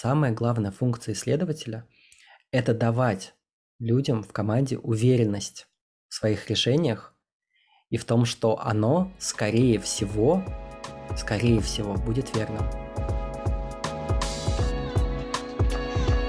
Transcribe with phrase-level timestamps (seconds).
[0.00, 1.86] самая главная функция исследователя–
[2.52, 3.34] это давать
[3.78, 5.66] людям в команде уверенность
[6.08, 7.14] в своих решениях
[7.90, 10.42] и в том, что оно, скорее всего,
[11.18, 12.64] скорее всего, будет верным.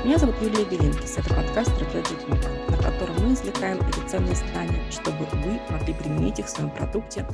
[0.03, 1.19] Меня зовут Юлия Белинкис.
[1.19, 6.47] Это подкаст «Стратегия на котором мы извлекаем эти ценные знания, чтобы вы могли применить их
[6.47, 7.25] в своем продукте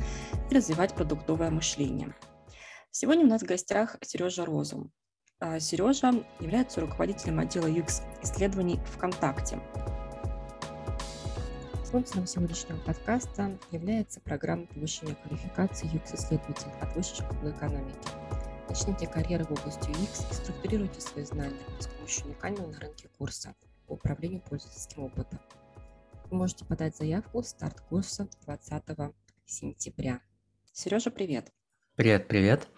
[0.48, 2.14] и развивать продуктовое мышление.
[2.92, 4.92] Сегодня у нас в гостях Сережа Розум.
[5.40, 9.60] А, Сережа является руководителем отдела UX исследований ВКонтакте.
[11.84, 18.08] Спонсором сегодняшнего подкаста является программа повышения квалификации UX-исследователей от Высшей школы экономики.
[18.68, 23.54] Начните карьеру в области UX и структурируйте свои знания с помощью уникального на рынке курса
[23.86, 25.38] по управлению пользовательским опытом.
[26.30, 29.14] Вы можете подать заявку в старт курса 20
[29.46, 30.20] сентября.
[30.72, 31.52] Сережа, привет!
[31.94, 32.68] Привет, привет!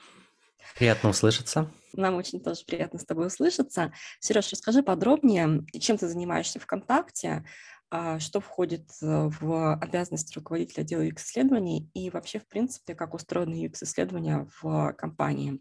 [0.76, 1.68] Приятно услышаться.
[1.94, 3.92] Нам очень тоже приятно с тобой услышаться.
[4.20, 7.44] Сереж, расскажи подробнее, чем ты занимаешься ВКонтакте,
[7.90, 13.66] а, что входит э, в обязанности руководителя отдела UX-исследований и вообще, в принципе, как устроены
[13.66, 15.60] UX-исследования в компании.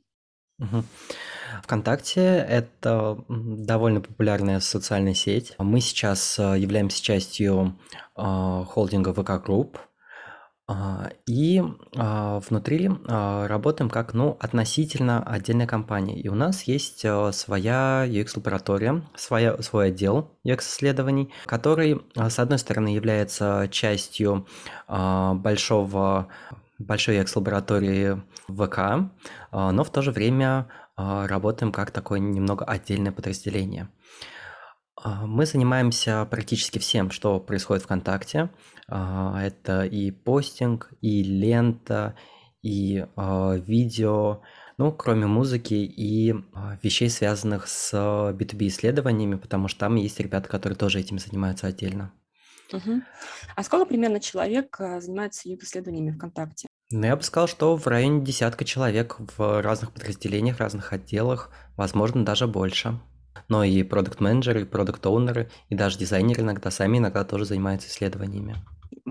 [0.60, 0.84] Угу.
[1.64, 5.56] ВКонтакте– это довольно популярная социальная сеть.
[5.58, 7.80] Мы сейчас э, являемся частью
[8.16, 9.89] э, холдинга Group, а,
[11.26, 11.64] и
[11.96, 16.20] а, внутри а, работаем как, ну, относительно отдельная компания.
[16.20, 17.00] И у нас есть
[17.32, 24.48] своя UX-лаборатория, своя, свой отдел UX-исследований, который, с одной стороны, является частью
[24.88, 26.28] большого,
[26.78, 29.12] большой UX-лаборатории ВК,
[29.52, 33.90] но в то же время работаем как такое немного отдельное подразделение.
[35.04, 38.50] Мы занимаемся практически всем, что происходит ВКонтакте.
[38.88, 42.16] А, это и постинг, и лента,
[42.62, 44.42] и а, видео,
[44.78, 50.50] ну, кроме музыки и а, вещей, связанных с B2B исследованиями, потому что там есть ребята,
[50.50, 52.12] которые тоже этим занимаются отдельно.
[52.74, 53.02] Угу.
[53.56, 56.68] А сколько примерно человек занимается исследованиями ВКонтакте?
[56.92, 62.26] Ну, я бы сказал, что в районе десятка человек в разных подразделениях, разных отделах, возможно,
[62.26, 63.00] даже больше.
[63.48, 68.56] Но и продукт-менеджеры, продукт-оунеры, и даже дизайнеры иногда сами иногда тоже занимаются исследованиями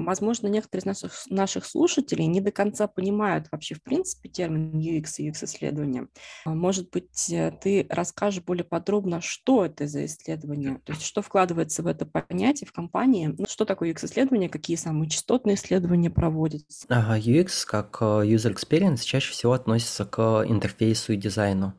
[0.05, 5.15] возможно, некоторые из наших, наших слушателей не до конца понимают вообще, в принципе, термин UX
[5.19, 6.09] и UX-исследования.
[6.45, 11.23] А, может быть, э, ты расскажешь более подробно, что это за исследование, то есть что
[11.23, 16.87] вкладывается в это понятие в компании, ну, что такое UX-исследование, какие самые частотные исследования проводятся.
[16.89, 21.75] UX как э, user experience чаще всего относится к интерфейсу и дизайну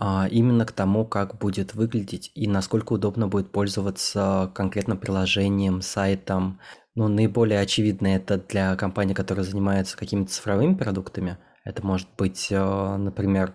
[0.00, 6.60] а, именно к тому, как будет выглядеть и насколько удобно будет пользоваться конкретно приложением, сайтом,
[6.98, 11.38] ну, наиболее очевидно это для компаний, которые занимаются какими-то цифровыми продуктами.
[11.64, 13.54] Это может быть, э, например,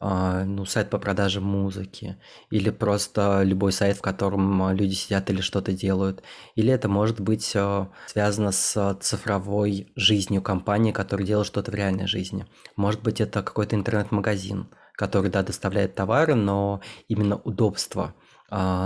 [0.00, 2.16] э, ну, сайт по продаже музыки,
[2.50, 6.24] или просто любой сайт, в котором люди сидят или что-то делают.
[6.56, 12.08] Или это может быть э, связано с цифровой жизнью компании, которая делает что-то в реальной
[12.08, 12.46] жизни.
[12.74, 18.14] Может быть, это какой-то интернет-магазин, который, да, доставляет товары, но именно удобство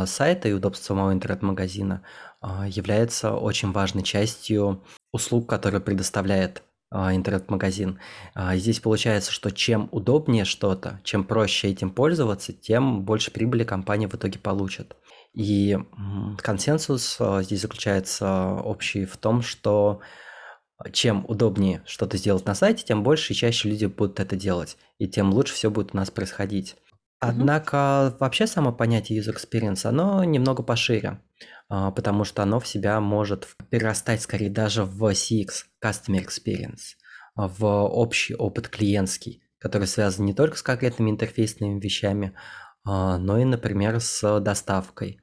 [0.05, 2.03] сайта и удобство самого интернет-магазина
[2.69, 4.83] является очень важной частью
[5.13, 7.99] услуг, которые предоставляет а, интернет-магазин.
[8.35, 14.07] А, здесь получается, что чем удобнее что-то, чем проще этим пользоваться, тем больше прибыли компания
[14.07, 14.97] в итоге получит.
[15.33, 15.77] И
[16.39, 20.01] консенсус здесь заключается общий в том, что
[20.93, 25.09] чем удобнее что-то сделать на сайте, тем больше и чаще люди будут это делать, и
[25.09, 26.77] тем лучше все будет у нас происходить.
[27.21, 31.21] Однако вообще само понятие user experience, оно немного пошире.
[31.69, 35.49] А, потому что оно в себя может перерастать скорее даже в CX,
[35.83, 36.97] Customer Experience,
[37.35, 42.35] а, в общий опыт клиентский, который связан не только с конкретными интерфейсными вещами,
[42.85, 45.21] а, но и, например, с доставкой,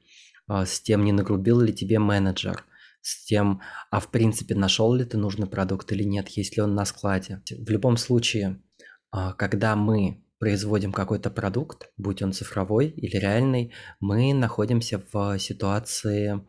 [0.49, 2.65] с тем, не нагрубил ли тебе менеджер,
[3.01, 6.75] с тем, а в принципе нашел ли ты нужный продукт или нет, есть ли он
[6.75, 7.41] на складе.
[7.49, 8.61] В любом случае,
[9.37, 16.43] когда мы производим какой-то продукт, будь он цифровой или реальный, мы находимся в ситуации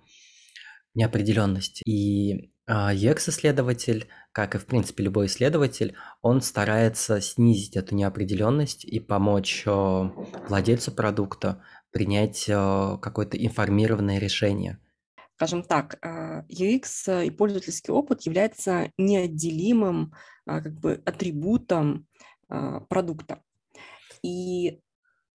[0.94, 1.82] неопределенности.
[1.84, 9.64] И UX-исследователь, как и в принципе любой исследователь, он старается снизить эту неопределенность и помочь
[9.66, 14.78] владельцу продукта принять какое-то информированное решение.
[15.36, 15.98] Скажем так,
[16.48, 20.14] UX и пользовательский опыт является неотделимым
[20.46, 22.06] как бы атрибутом
[22.88, 23.42] продукта.
[24.22, 24.80] И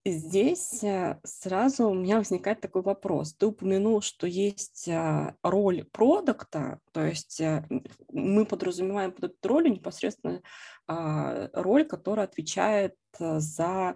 [0.06, 3.34] здесь э, сразу у меня возникает такой вопрос.
[3.34, 7.66] Ты упомянул, что есть а, роль продукта, то есть э,
[8.12, 10.42] мы подразумеваем под эту роль непосредственно
[10.88, 13.96] а, роль, которая отвечает э, за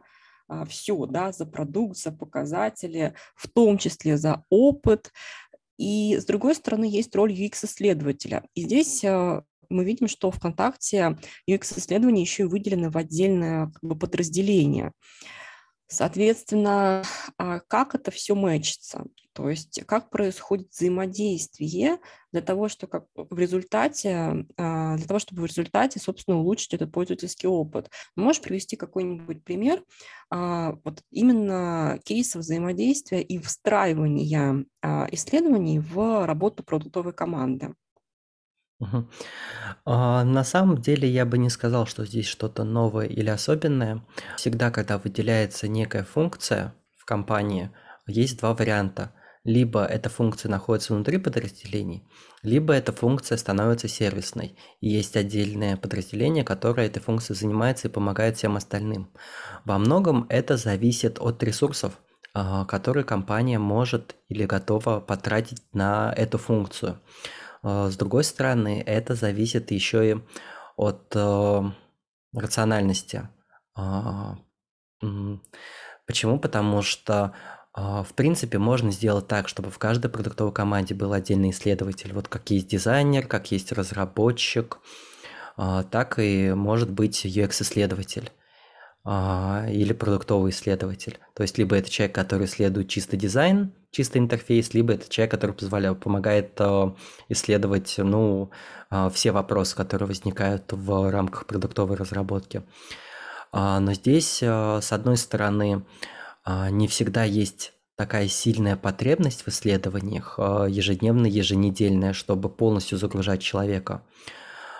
[0.69, 5.12] все, да, за продукт, за показатели, в том числе за опыт.
[5.78, 8.44] И с другой стороны, есть роль UX-исследователя.
[8.56, 11.18] И здесь э, мы видим, что ВКонтакте
[11.50, 14.92] UX-исследования еще и выделены в отдельное как бы, подразделение.
[15.90, 17.04] Соответственно,
[17.38, 19.06] а как это все мэчится?
[19.31, 22.00] То есть как происходит взаимодействие
[22.34, 26.92] для того, что как в результате, а, для того, чтобы в результате, собственно, улучшить этот
[26.92, 27.90] пользовательский опыт.
[28.18, 29.81] Можешь привести какой-нибудь пример
[30.30, 34.66] а, вот именно кейса взаимодействия и встраивания
[35.12, 37.75] исследований в работу продуктовой команды?
[39.85, 44.06] А, на самом деле я бы не сказал, что здесь что-то новое или особенное.
[44.38, 47.71] Всегда, когда выделяется некая функция в компании,
[48.06, 49.13] есть два варианта.
[49.44, 52.06] Либо эта функция находится внутри подразделений,
[52.44, 54.57] либо эта функция становится сервисной.
[54.81, 59.09] И есть отдельное подразделение, которое этой функцией занимается и помогает всем остальным.
[59.63, 61.97] Во многом это зависит от ресурсов,
[62.33, 67.00] а, которые компания может или готова потратить на эту функцию.
[67.63, 70.15] А, с другой стороны, это зависит еще и
[70.75, 71.62] от э,
[72.33, 73.30] рациональности.
[73.75, 74.38] А,
[76.06, 76.39] почему?
[76.39, 77.33] Потому что,
[77.74, 82.13] а, в принципе, можно сделать так, чтобы в каждой продуктовой команде был отдельный исследователь.
[82.13, 84.80] Вот как есть дизайнер, как есть разработчик,
[85.56, 88.30] так и может быть UX-исследователь
[89.03, 91.18] или продуктовый исследователь.
[91.33, 95.54] То есть либо это человек, который исследует чисто дизайн, чистый интерфейс, либо это человек, который
[95.54, 96.92] позволяет, помогает э,
[97.30, 98.52] исследовать ну,
[98.92, 102.62] э, все вопросы, которые возникают в рамках продуктовой разработки.
[103.52, 105.84] А, но здесь, э, с одной стороны,
[106.72, 114.02] не всегда есть такая сильная потребность в исследованиях, ежедневная, еженедельная, чтобы полностью загружать человека.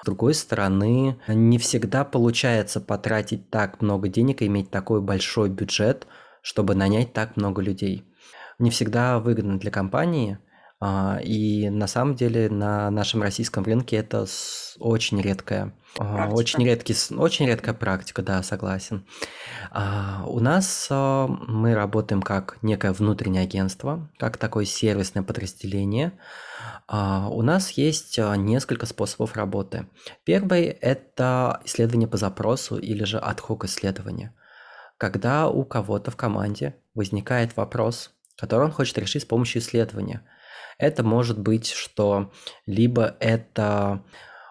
[0.02, 6.08] С другой стороны, не всегда получается потратить так много денег и иметь такой большой бюджет,
[6.42, 8.07] чтобы нанять так много людей
[8.60, 10.40] не всегда выгодно для компании.
[10.80, 14.28] А, и на самом деле на нашем российском рынке это
[14.78, 19.04] очень редкая, а, очень редкий, очень редкая практика, да, согласен.
[19.72, 26.14] А, у нас мы работаем как некое внутреннее агентство, как такое сервисное подразделение.
[26.90, 29.88] У нас есть несколько способов работы.
[30.24, 34.34] Первый– это исследование по запросу или же ad-hoc исследование.
[34.98, 40.24] Когда у кого-то в команде возникает вопрос– который он хочет решить с помощью исследования.
[40.78, 42.32] Это может быть, что
[42.66, 44.04] либо это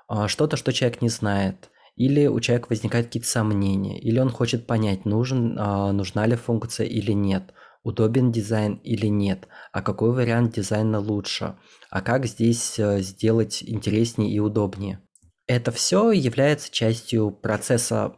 [0.09, 4.67] а, что-то, что человек не знает, или у человека возникают какие-то сомнения, или он хочет
[4.67, 10.55] понять, нужен, а, нужна ли функция или нет, удобен дизайн или нет, а какой вариант
[10.55, 11.57] дизайна лучше,
[11.91, 15.01] а как здесь э, сделать интереснее и удобнее.
[15.47, 18.17] Это все является частью процесса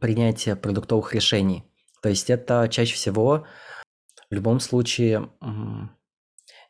[0.00, 1.64] принятия продуктовых решений.
[2.02, 3.44] То есть это чаще всего
[4.32, 5.28] в любом случае,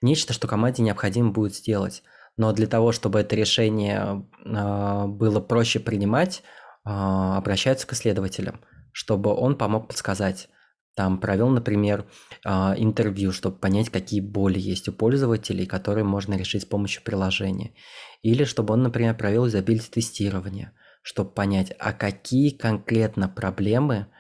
[0.01, 2.03] нечто, что команде необходимо будет сделать.
[2.37, 6.43] Но для того, чтобы это решение а, было проще принимать,
[6.83, 10.49] а, обращаются к исследователям, чтобы он помог подсказать.
[10.97, 12.07] Там провел, например,
[12.45, 17.75] а, интервью, чтобы понять, какие боли есть у пользователей, которые можно решить с помощью приложения.
[18.23, 20.73] Или чтобы он, например, провел изобилие тестирования,
[21.03, 24.09] чтобы понять, а какие конкретно проблемы–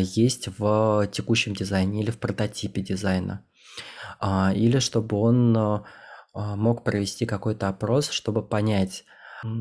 [0.00, 3.44] есть в текущем дизайне или в прототипе дизайна.
[4.20, 5.84] А, или чтобы он а,
[6.32, 9.04] мог провести какой-то опрос, чтобы понять,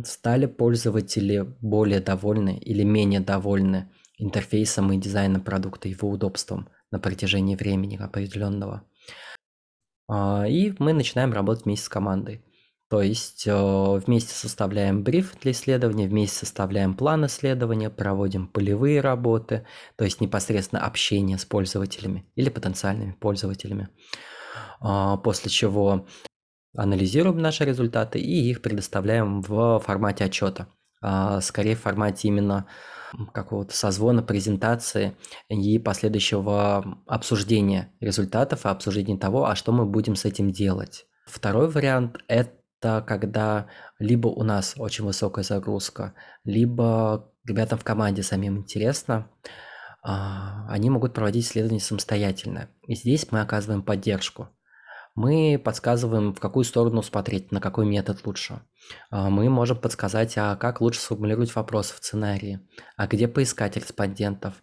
[0.04, 7.56] стали пользователи более довольны или менее довольны интерфейсом и дизайном продукта, его удобством на протяжении
[7.56, 8.84] времени определенного.
[10.12, 12.44] И мы начинаем работать вместе с командой.
[12.92, 13.54] То есть э,
[14.06, 20.86] вместе составляем бриф для исследования, вместе составляем план исследования, проводим полевые работы, то есть непосредственно
[20.86, 23.88] общение с пользователями или потенциальными пользователями.
[24.82, 26.06] А, после чего
[26.76, 30.68] анализируем наши результаты и их предоставляем в формате отчета.
[31.02, 32.68] А, скорее в формате именно
[33.32, 35.16] какого-то созвона, презентации
[35.48, 41.06] и последующего обсуждения результатов и обсуждения того, а что мы будем с этим делать.
[41.26, 43.68] Второй вариант– это это когда
[44.00, 49.30] либо у нас очень высокая загрузка, либо ребятам в команде самим интересно,
[50.04, 52.70] а, они могут проводить исследования самостоятельно.
[52.88, 54.50] И здесь мы оказываем поддержку.
[55.14, 58.62] Мы подсказываем, в какую сторону смотреть, на какой метод лучше.
[59.12, 62.62] А, мы можем подсказать, а как лучше сформулировать вопрос в сценарии,
[62.98, 64.56] а где поискать респондентов.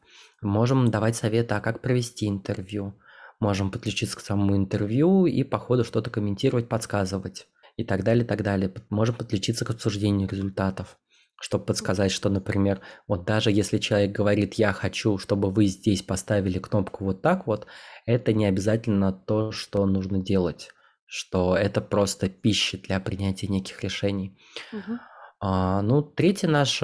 [0.43, 2.95] Можем давать советы, а как провести интервью.
[3.39, 7.47] Можем подключиться к самому интервью и по ходу что-то комментировать, подсказывать
[7.79, 8.73] и так далее, так далее.
[8.91, 10.99] Можем подключиться к обсуждению результатов.
[11.41, 16.59] чтобы подсказать, что, например, вот даже если человек говорит, я хочу, чтобы вы здесь поставили
[16.59, 17.67] кнопку вот так вот,
[18.07, 20.71] это не обязательно то, что нужно делать,
[21.07, 24.37] что это просто пища для принятия неких решений.
[24.73, 25.01] Мгм.
[25.41, 26.83] А, ну, третий наш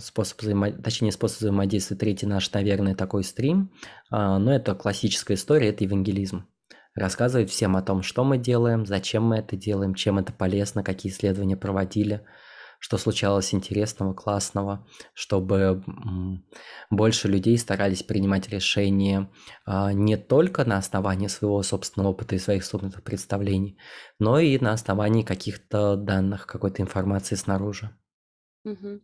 [0.00, 3.72] способ взаимодействия, точнее, не способ взаимодействия, третий наш, наверное, такой стрим,
[4.10, 6.46] а, но это классическая история, это евангелизм.
[6.94, 11.10] Рассказывать всем о том, что мы делаем, зачем мы это делаем, чем это полезно, какие
[11.10, 12.26] исследования проводили,
[12.80, 15.82] что случалось интересного, классного, чтобы
[16.90, 19.30] больше людей старались принимать решения
[19.64, 23.78] а, не только на основании своего собственного опыта и своих собственных представлений,
[24.18, 27.96] но и на основании каких-то данных, какой-то информации снаружи.
[28.64, 29.00] Мгм.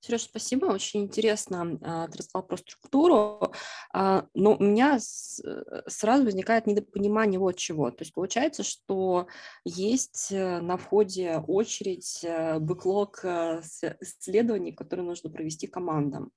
[0.00, 3.52] Сереж, спасибо, очень интересно а, ты рассказал про структуру,
[3.92, 7.90] а, но у меня э, сразу возникает недопонимание вот чего.
[7.90, 9.26] То есть получается, что
[9.64, 16.30] есть э, на входе очередь, э, бэклог исследований, которые нужно провести командам.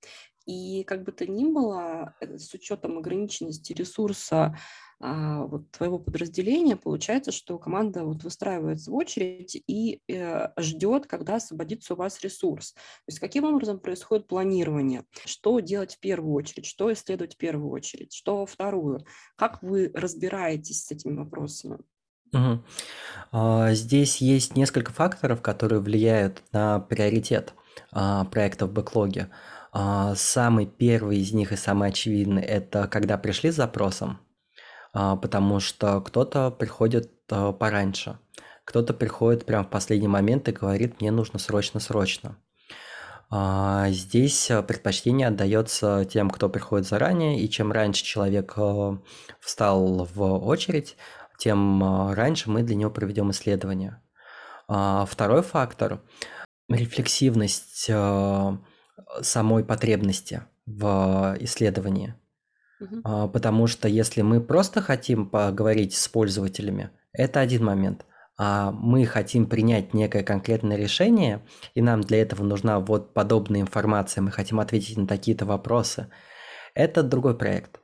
[0.50, 4.58] И как бы то ни было, с учетом ограниченности ресурса
[5.00, 11.36] а, вот твоего подразделения, получается, что команда вот выстраивается в очередь и э, ждет, когда
[11.36, 12.74] освободится у вас ресурс.
[12.74, 15.06] То есть каким образом происходит планирование?
[15.24, 16.66] Что делать в первую очередь?
[16.66, 18.12] Что исследовать в первую очередь?
[18.12, 19.06] Что во вторую?
[19.36, 21.78] Как вы разбираетесь с этими вопросами?
[22.34, 22.64] Угу.
[23.72, 27.54] Здесь есть несколько факторов, которые влияют на приоритет
[27.92, 29.30] а, проекта в бэклоге.
[29.72, 34.20] А, самый первый из них и самый очевидный– это когда пришли с запросом,
[34.94, 38.18] а, потому что кто-то приходит а, пораньше,
[38.66, 42.38] кто-то приходит прямо в последний момент и говорит, мне нужно срочно-срочно.
[43.32, 48.56] Здесь предпочтение отдается тем, кто приходит заранее, и чем раньше человек
[49.40, 50.98] встал в очередь,
[51.38, 54.02] тем раньше мы для него проведем исследование.
[54.68, 56.02] Второй фактор–
[56.70, 57.92] рефлексивность
[59.22, 62.16] самой потребности в исследовании.
[63.04, 68.06] А, потому что если мы просто хотим поговорить с пользователями, это один момент.
[68.38, 74.22] А мы хотим принять некое конкретное решение, и нам для этого нужна вот подобная информация,
[74.22, 76.08] мы хотим ответить на такие-то вопросы,
[76.74, 77.82] это другой проект.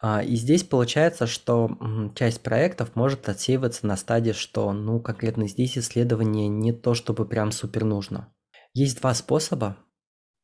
[0.00, 1.70] А, и здесь получается, что
[2.16, 7.52] часть проектов может отсеиваться на стадии, что ну конкретно здесь исследование не то, чтобы прям
[7.52, 8.32] супер нужно.
[8.74, 9.76] Есть два способа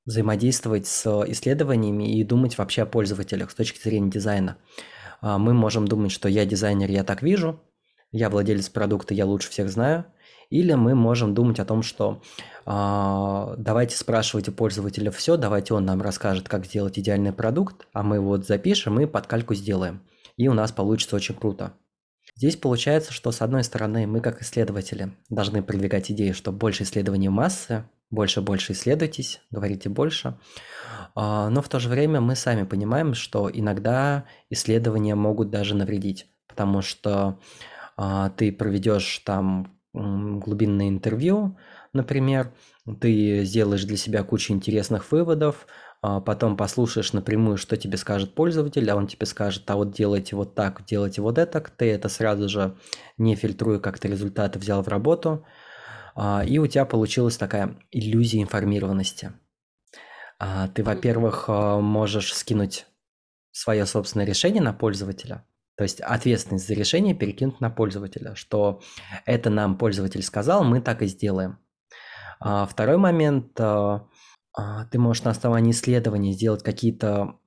[0.06, 4.58] взаимодействовать с исследованиями и думать вообще о пользователях с точки зрения дизайна.
[5.20, 7.60] А, мы можем думать, что я дизайнер, я так вижу,
[8.12, 10.04] я владелец продукта, я лучше всех знаю.
[10.50, 12.22] Или мы можем думать о том, что
[12.64, 18.02] э, давайте спрашивать у пользователя все, давайте он нам расскажет, как сделать идеальный продукт, а
[18.02, 20.02] мы вот запишем и под кальку сделаем.
[20.36, 21.72] И у нас получится очень круто.
[22.36, 27.28] Здесь получается, что с одной стороны мы как исследователи должны продвигать идею, что больше исследований
[27.28, 30.38] массы, больше, больше исследуйтесь, говорите больше.
[31.14, 36.26] А, но в то же время мы сами понимаем, что иногда исследования могут даже навредить,
[36.48, 37.38] потому что
[37.96, 41.56] а, ты проведешь там глубинное интервью,
[41.92, 42.52] например,
[43.00, 45.68] ты сделаешь для себя кучу интересных выводов,
[46.02, 50.36] а потом послушаешь напрямую, что тебе скажет пользователь, а он тебе скажет, а вот делайте
[50.36, 52.76] вот так, делайте вот это, ты это сразу же
[53.16, 55.46] не фильтруя как-то результаты взял в работу,
[56.16, 59.32] и у тебя получилась такая иллюзия информированности.
[60.38, 62.86] А, ты, во-первых, а, можешь скинуть
[63.52, 68.80] свое собственное решение на пользователя, то есть ответственность за решение перекинуть на пользователя, что
[69.26, 71.58] это нам пользователь сказал, мы так и сделаем.
[72.40, 77.38] Второй момент, ты можешь на основании исследований сделать какие-то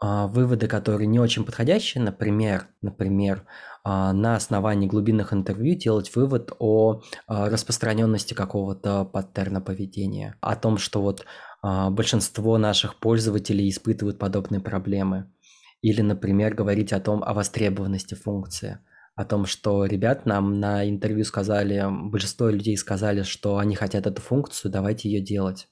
[0.00, 3.46] выводы, которые не очень подходящие, например, например, а,
[3.84, 11.02] на основании глубинных интервью делать вывод о а, распространенности какого-то паттерна поведения, о том, что
[11.02, 11.24] вот
[11.62, 15.32] а, большинство наших пользователей испытывают подобные проблемы.
[15.80, 18.78] Или, например, говорить о том, о востребованности функции,
[19.16, 24.22] о том, что ребят нам на интервью сказали, большинство людей сказали, что они хотят эту
[24.22, 25.66] функцию, давайте ее делать.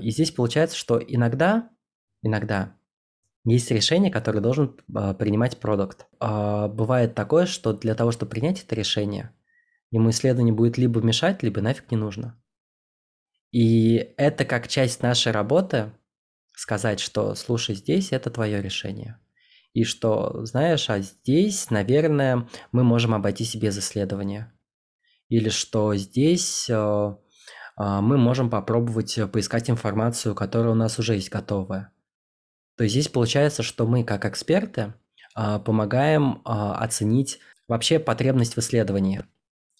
[0.00, 1.68] И здесь получается, что иногда,
[2.22, 2.74] иногда
[3.44, 6.06] есть решение, которое должен а, принимать продукт.
[6.20, 9.34] А, бывает такое, что для того, чтобы принять это решение,
[9.90, 12.40] ему исследование будет либо мешать, либо нафиг не нужно.
[13.50, 15.92] И это как часть нашей работы
[16.54, 19.18] сказать, что слушай, здесь это твое решение.
[19.72, 24.52] И что, знаешь, а здесь, наверное, мы можем обойтись без исследования.
[25.28, 27.16] Или что здесь э,
[27.78, 31.92] мы можем попробовать поискать информацию, которая у нас уже есть готовая.
[32.82, 34.92] То есть здесь получается, что мы как эксперты
[35.36, 39.22] а, помогаем а, оценить вообще потребность в исследовании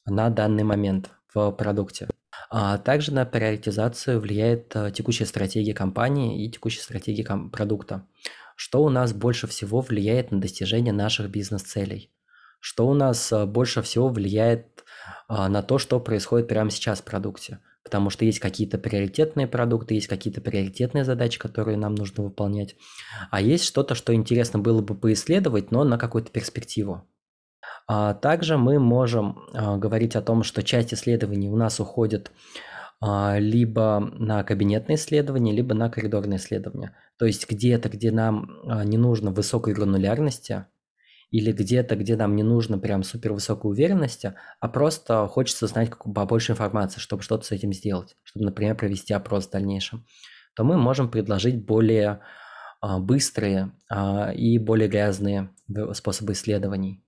[0.07, 2.07] на данный момент в продукте.
[2.49, 8.07] А также на приоритизацию влияет текущая стратегия компании и текущая стратегия продукта.
[8.55, 12.13] Что у нас больше всего влияет на достижение наших бизнес-целей?
[12.61, 14.85] Что у нас больше всего влияет
[15.29, 17.59] на то, что происходит прямо сейчас в продукте?
[17.85, 22.77] Потому что есть какие-то приоритетные продукты, есть какие-то приоритетные задачи, которые нам нужно выполнять.
[23.31, 27.07] А есть что-то, что интересно было бы поисследовать, но на какую-то перспективу.
[27.87, 32.31] А также мы можем а, говорить о том, что часть исследований у нас уходит
[33.01, 36.97] а, либо на кабинетные исследования, либо на коридорные исследования.
[37.19, 38.49] То есть где-то, где нам
[38.85, 40.67] не нужно высокой гранулярности,
[41.33, 46.53] или где-то, где нам не нужно прям супер высокой уверенности, а просто хочется знать побольше
[46.53, 50.07] информации, чтобы что-то с этим сделать, чтобы, например, провести опрос в дальнейшем,
[50.55, 52.21] то мы можем предложить более
[52.83, 53.73] быстрые
[54.35, 55.51] и более грязные
[55.95, 57.03] способы исследований.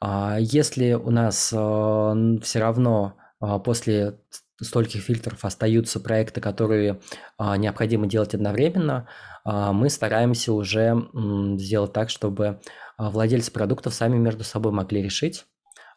[0.00, 4.18] А если у нас а, все равно а, после
[4.60, 7.00] стольких фильтров остаются проекты, которые
[7.38, 9.08] необходимо делать одновременно,
[9.46, 11.08] мы стараемся уже
[11.56, 12.60] сделать так, чтобы
[13.08, 15.46] владельцы продуктов сами между собой могли решить,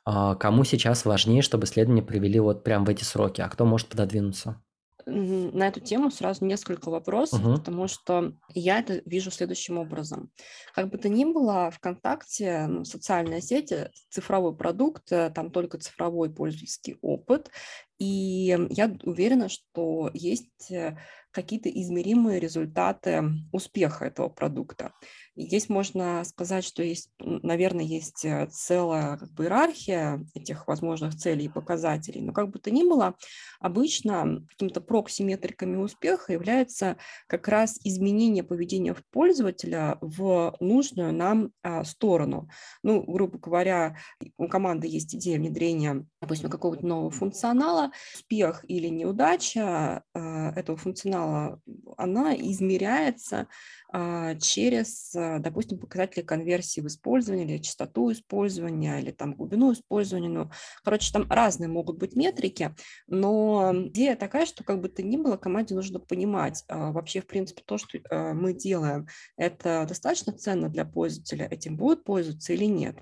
[0.06, 4.62] кому сейчас важнее, чтобы исследования привели вот прямо в эти сроки, а кто может пододвинуться.
[5.06, 7.56] На эту тему сразу несколько вопросов, угу.
[7.56, 10.32] потому что я это вижу следующим образом.
[10.74, 13.74] Как бы то ни было, ВКонтакте, ну, социальная сеть,
[14.10, 17.52] цифровой продукт, э, там только цифровой пользовательский опыт,
[18.00, 20.98] и я уверена, что есть э,
[21.34, 24.94] какие-то измеримые результаты успеха этого продукта.
[25.36, 31.16] И здесь можно сказать, что есть, наверное, есть э, целая как бы, иерархия этих возможных
[31.16, 33.16] целей и показателей, но как бы то ни было,
[33.60, 36.98] обычно какими-то проксиметриками успеха является
[37.28, 42.48] как раз изменение поведения пользователя в нужную нам а, сторону.
[42.84, 43.98] Ну, грубо говоря,
[44.38, 51.62] у команды есть идея внедрения, допустим, какого-то нового функционала, успех или неудача а, этого функционала,
[51.98, 53.48] она измеряется
[53.92, 60.30] а, через, а, допустим, показатели конверсии в использовании или частоту использования, или там глубину использования.
[60.30, 60.50] Ну,
[60.84, 62.74] короче, там разные могут быть метрики,
[63.08, 67.64] но идея такая, что как бы то ни было, команде нужно понимать вообще, в принципе,
[67.66, 68.00] то, что
[68.34, 72.96] мы делаем, это достаточно ценно для пользователя, этим будут пользоваться или нет.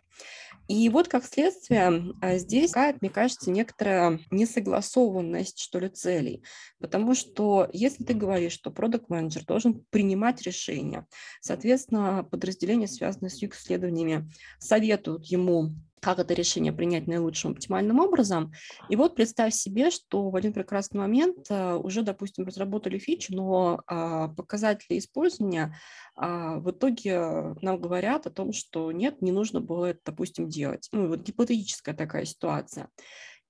[0.67, 6.43] И вот как следствие здесь, мне кажется, некоторая несогласованность, что ли, целей.
[6.79, 11.05] Потому что если ты говоришь, что продукт менеджер должен принимать решения,
[11.41, 18.51] соответственно, подразделения, связанные с исследованиями, советуют ему как это решение принять наилучшим оптимальным образом.
[18.89, 23.81] И вот представь себе, что в один прекрасный момент э, уже, допустим, разработали фичу, но
[23.87, 25.75] а, показатели использования
[26.15, 30.89] а, в итоге нам говорят о том, что нет, не нужно было это, допустим, делать.
[30.91, 32.89] Ну, вот гипотетическая такая ситуация.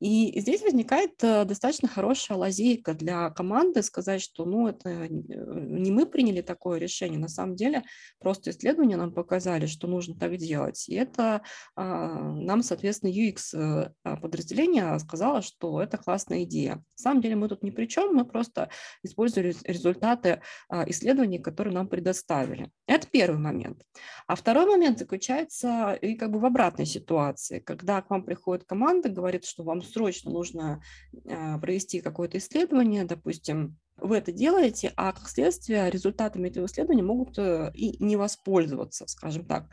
[0.01, 5.91] И здесь возникает э, достаточно хорошая лазейка для команды сказать, что ну, это э, не
[5.91, 7.83] мы приняли такое решение, на самом деле
[8.19, 10.89] просто исследования нам показали, что нужно так делать.
[10.89, 11.43] И это
[11.75, 16.77] а, нам, соответственно, UX э, а, подразделение сказало, что это классная идея.
[16.77, 18.69] На самом деле мы тут ни при чем, мы просто
[19.03, 22.71] использовали результаты а, исследований, которые нам предоставили.
[22.87, 23.83] Это первый момент.
[24.25, 29.09] А второй момент заключается и как бы в обратной ситуации, когда к вам приходит команда,
[29.09, 30.81] говорит, что вам срочно нужно
[31.27, 37.37] а, провести какое-то исследование, допустим, вы это делаете, а как следствие результатами этого исследования могут
[37.37, 39.69] э, и не воспользоваться, скажем так.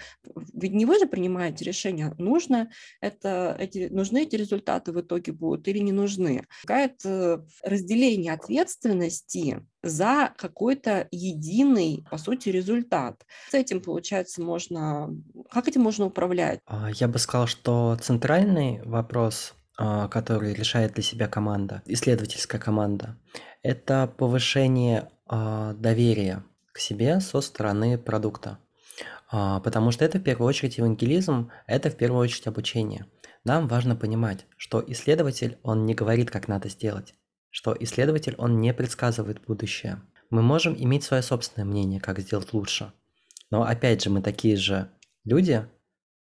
[0.52, 5.66] Ведь не вы же принимаете решение, нужно это, эти, нужны эти результаты в итоге будут
[5.66, 6.46] или не нужны.
[6.62, 13.24] Какое-то разделение ответственности за какой-то единый, по сути, результат.
[13.50, 15.10] С этим, получается, можно...
[15.50, 16.60] Как этим можно управлять?
[16.66, 23.16] А, я бы сказал, что центральный вопрос который решает для себя команда, исследовательская команда,
[23.62, 28.58] это повышение а, доверия к себе со стороны продукта.
[29.30, 33.06] А, потому что это в первую очередь евангелизм, это в первую очередь обучение.
[33.44, 37.14] Нам важно понимать, что исследователь, он не говорит, как надо сделать,
[37.50, 40.00] что исследователь, он не предсказывает будущее.
[40.30, 42.92] Мы можем иметь свое собственное мнение, как сделать лучше.
[43.50, 44.90] Но опять же, мы такие же
[45.24, 45.66] люди,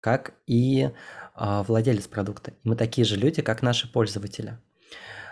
[0.01, 2.53] как и а, владелец продукта.
[2.53, 4.59] И мы такие же люди, как наши пользователи.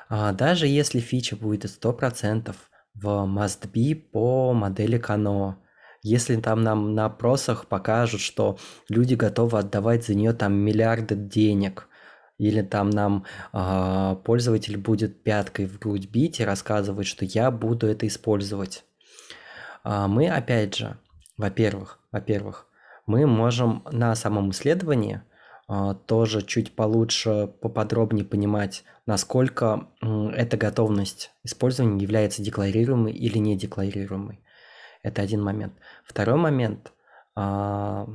[0.08, 2.54] А, даже если фича будет 100%
[2.94, 5.54] в must be по модели Kano,
[6.02, 11.88] если там нам на опросах покажут, что люди готовы отдавать за нее там миллиарды денег,
[12.38, 17.86] или там нам э, пользователь будет пяткой в грудь бить и рассказывать, что я буду
[17.86, 18.84] это использовать.
[19.84, 20.98] Э, мы опять же,
[21.36, 22.66] во-первых, во-первых,
[23.06, 25.31] мы можем на самом исследовании а,
[26.06, 34.40] тоже чуть получше, поподробнее понимать, насколько эта готовность использования является декларируемой или недекларируемой.
[35.02, 35.74] Это один момент.
[36.04, 36.92] Второй момент.
[37.34, 38.06] А,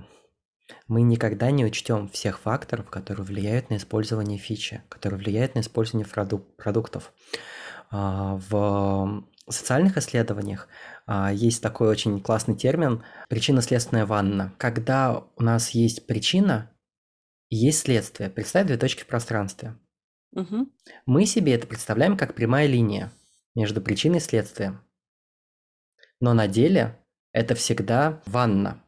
[0.88, 6.08] мы никогда не учтем всех факторов, которые влияют на использование фичи, которые влияют на использование
[6.58, 7.12] продуктов.
[7.90, 10.68] А, в социальных исследованиях
[11.32, 14.54] есть такой очень классный термин причинно-следственная ванна.
[14.58, 16.70] Когда у нас есть причина,
[17.50, 18.30] есть следствие.
[18.30, 19.78] Представь две точки в пространстве.
[20.34, 20.70] Угу.
[21.06, 23.12] Мы себе это представляем как прямая линия
[23.56, 24.82] между причиной и следствием.
[26.20, 27.00] Но на деле
[27.32, 28.84] это всегда ванна.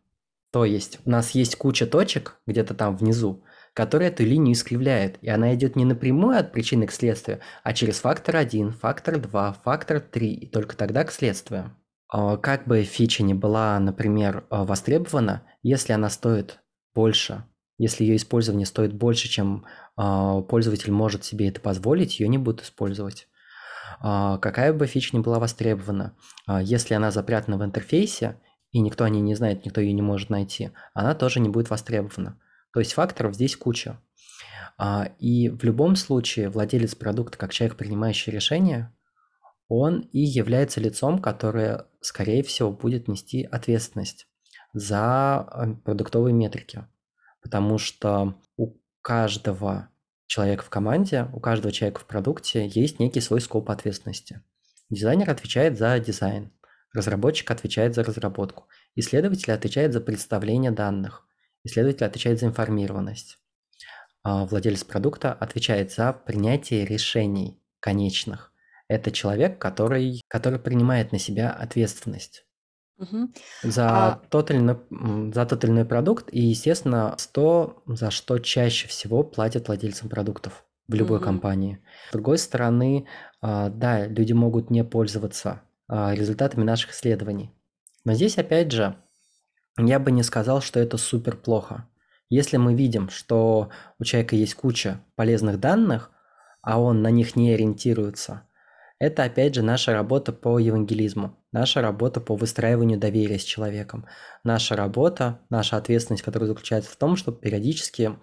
[0.51, 3.43] То есть у нас есть куча точек где-то там внизу,
[3.73, 5.17] которые эту линию искривляют.
[5.21, 9.53] И она идет не напрямую от причины к следствию, а через фактор 1, фактор 2,
[9.63, 11.75] фактор 3, и только тогда к следствию.
[12.07, 16.59] А, как бы фича не была, например, а, востребована, если она стоит
[16.95, 17.45] больше
[17.79, 19.65] если ее использование стоит больше, чем
[19.97, 23.27] э, пользователь может себе это позволить, ее не будут использовать.
[24.03, 26.13] Э, какая бы фича ни была востребована,
[26.47, 28.39] э, если она запрятана в интерфейсе,
[28.71, 31.69] и никто о ней не знает, никто ее не может найти, она тоже не будет
[31.69, 32.37] востребована.
[32.73, 33.99] То есть факторов здесь куча.
[35.17, 38.93] И в любом случае владелец продукта, как человек, принимающий решение,
[39.67, 44.27] он и является лицом, которое, скорее всего, будет нести ответственность
[44.71, 46.85] за продуктовые метрики
[47.41, 49.89] потому что у каждого
[50.27, 54.41] человека в команде, у каждого человека в продукте есть некий свой скоп ответственности.
[54.89, 56.51] Дизайнер отвечает за дизайн,
[56.93, 61.25] разработчик отвечает за разработку, исследователь отвечает за представление данных,
[61.63, 63.37] исследователь отвечает за информированность.
[64.23, 68.51] А владелец продукта отвечает за принятие решений конечных.
[68.87, 72.45] Это человек, который, который принимает на себя ответственность.
[73.63, 74.77] За А, тот или иной,
[75.33, 80.65] за тот или иной продукт и, естественно, 100, за что чаще всего платят владельцам продуктов
[80.87, 81.25] в любой мгм.
[81.25, 81.79] компании.
[82.09, 83.07] С другой стороны,
[83.41, 87.51] а, да, люди могут не пользоваться а, результатами наших исследований.
[88.05, 88.95] Но здесь, опять же,
[89.77, 91.87] я бы не сказал, что это супер плохо.
[92.29, 96.11] Если мы видим, что у человека есть куча полезных данных,
[96.61, 98.43] а он на них не ориентируется,
[98.99, 104.05] это, опять же, наша работа по евангелизму, наша работа по выстраиванию доверия с человеком,
[104.43, 108.19] наша работа, наша ответственность, которая заключается в том, чтобы периодически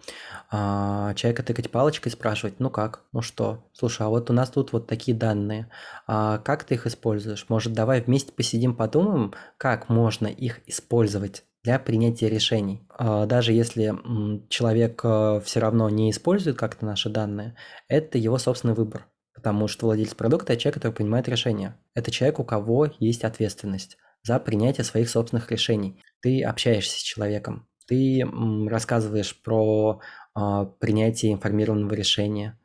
[0.50, 4.50] а, человека тыкать палочкой и спрашивать, ну как, ну что, слушай, а вот у нас
[4.50, 5.70] тут вот такие данные,
[6.06, 7.46] а как ты их используешь?
[7.48, 12.86] Может, давай вместе посидим, подумаем, как можно их использовать для принятия решений.
[12.90, 13.94] А, даже если
[14.50, 17.56] человек э, все равно не использует как-то наши данные,
[17.88, 19.06] это его собственный выбор.
[19.46, 21.78] Потому что владелец продукта– это человек, который принимает решения.
[21.94, 26.02] Это человек, у кого есть ответственность за принятие своих собственных решений.
[26.20, 28.24] Ты общаешься с человеком, ты
[28.68, 30.00] рассказываешь про
[30.34, 32.58] а, принятие информированного решения,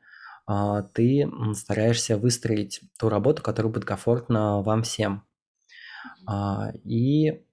[0.47, 5.23] а, ты стараешься выстроить ту работу, которая будет комфортна вам всем.
[6.25, 7.43] А, и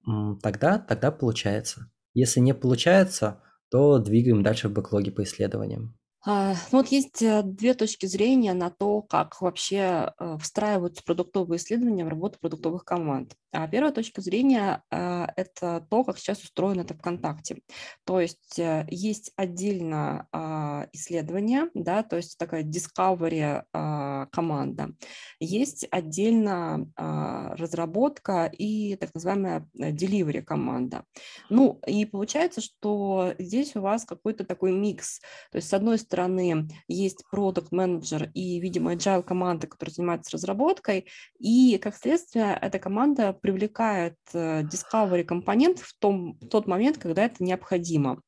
[0.41, 1.91] тогда, тогда получается.
[2.15, 5.98] Если не получается, то двигаем дальше в бэклоге по исследованиям.
[6.25, 11.57] А, ну вот есть э, две точки зрения на то, как вообще э, встраиваются продуктовые
[11.57, 13.35] исследования в работу продуктовых команд.
[13.51, 17.61] А первая точка зрения э,– это то, как сейчас устроено это ВКонтакте.
[18.05, 18.59] То есть
[18.89, 24.91] есть отдельно а, исследование, да, то есть такая discovery а, команда,
[25.39, 31.03] есть отдельно разработка и так называемая delivery команда.
[31.49, 35.19] Ну и получается, что здесь у вас какой-то такой микс.
[35.51, 41.07] То есть с одной стороны есть продукт менеджер и, видимо, agile команда, которая занимается разработкой,
[41.39, 47.23] и, как следствие, эта команда привлекает э, discovery компонент в, том, в тот момент, когда
[47.23, 48.21] это необходимо.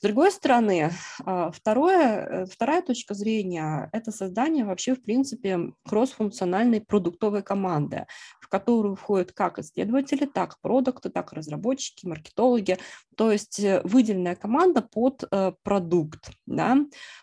[0.00, 0.92] С другой стороны,
[1.26, 8.06] а, второе, э, вторая точка зрения– это создание вообще, в принципе, кроссфункциональной продуктовой команды,
[8.40, 12.78] в которую входят как исследователи, так продукты, так разработчики, маркетологи,
[13.14, 16.78] то есть э, выделенная команда под э, продукт, да,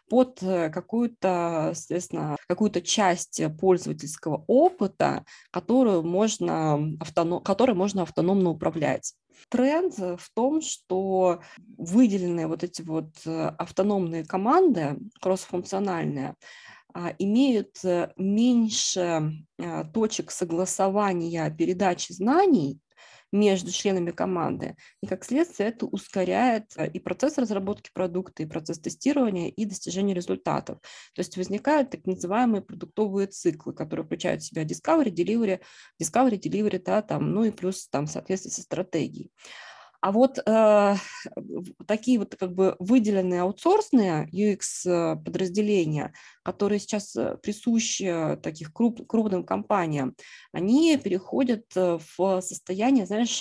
[0.07, 9.15] под какую-то, соответственно, какую-то часть пользовательского опыта, которую можно, автоном, которой можно автономно управлять.
[9.49, 11.41] Тренд в том, что
[11.77, 16.35] выделенные вот эти вот э, автономные команды, кроссфункциональные,
[16.93, 22.79] а, имеют э, меньше а, точек согласования передачи знаний
[23.31, 24.75] между членами команды.
[25.01, 30.13] И как следствие это ускоряет э, и процесс разработки продукта, и процесс тестирования, и достижения
[30.13, 30.79] результатов.
[31.13, 35.61] То есть возникают так называемые продуктовые циклы, которые включают в себя discovery, delivery,
[36.01, 39.31] discovery, delivery, да, там, ну и плюс там в соответствии со стратегией.
[39.99, 40.95] А вот э,
[41.87, 46.13] такие вот как бы выделенные аутсорсные UX-подразделения,
[46.47, 50.15] которые сейчас э, присущи таких круп, крупным компаниям,
[50.53, 53.37] они переходят э, в состояние, знаешь,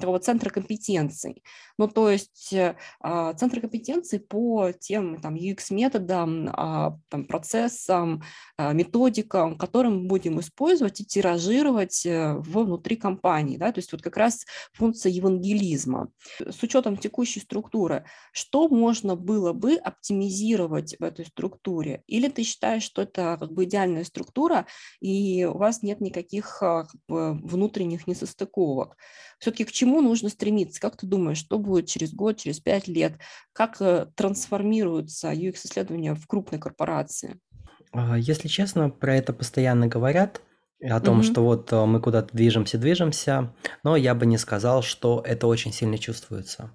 [0.00, 1.44] такого центра компетенций.
[1.78, 8.22] Ну, то есть э, а, центр компетенций по тем там, UX-методам, а, там, процессам,
[8.58, 13.56] а, методикам, которые мы будем использовать и тиражировать внутри компании.
[13.56, 13.72] Да?
[13.72, 16.08] То есть вот как раз функция евангелизма.
[16.40, 22.02] С учетом текущей структуры, что можно было бы оптимизировать в этой структуре?
[22.08, 24.66] Или ты считаешь, что это как бы идеальная структура,
[25.00, 28.96] и у вас нет никаких как бы, внутренних несостыковок?
[29.38, 30.80] Все-таки к чему нужно стремиться?
[30.80, 33.14] Как ты думаешь, что будет через год, через пять лет?
[33.52, 37.40] Как э, трансформируются UX-исследования в крупной корпорации?
[37.92, 40.42] А, если честно, про это постоянно говорят,
[40.82, 41.24] о том, угу.
[41.24, 45.72] что вот э, мы куда-то движемся, движемся, но я бы не сказал, что это очень
[45.72, 46.70] сильно чувствуется.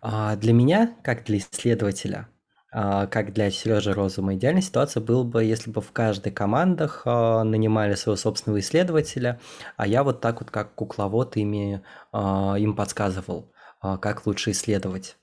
[0.00, 2.39] А, для меня, как для исследователя, а,
[2.72, 7.94] как для Сережи Розума, идеальная ситуация была бы, если бы в каждой командах а, нанимали
[7.94, 9.40] своего собственного исследователя,
[9.76, 11.82] а я вот так вот как кукловод ими,
[12.14, 15.16] им подсказывал, как лучше исследовать.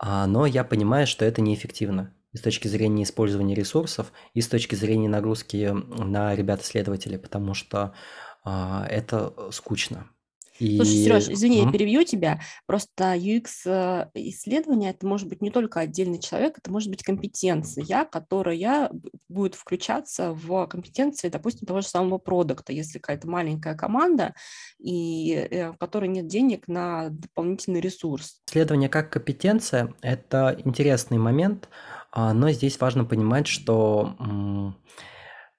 [0.00, 4.74] Но я понимаю, что это неэффективно и с точки зрения использования ресурсов, и с точки
[4.74, 7.92] зрения нагрузки на ребят-исследователей, потому что
[8.44, 10.08] а, это скучно.
[10.58, 10.76] И...
[10.76, 11.66] Слушай, Сереж, извини, mm-hmm.
[11.66, 12.40] я перебью тебя.
[12.66, 18.90] Просто UX-исследование э, это может быть не только отдельный человек, это может быть компетенция, которая
[19.28, 24.34] будет включаться в компетенции, допустим, того же самого продукта, если какая-то маленькая команда,
[24.78, 28.40] и э, в которой нет денег на дополнительный ресурс.
[28.48, 31.68] Исследование как компетенция– это интересный момент,
[32.10, 34.14] а, но здесь важно понимать, что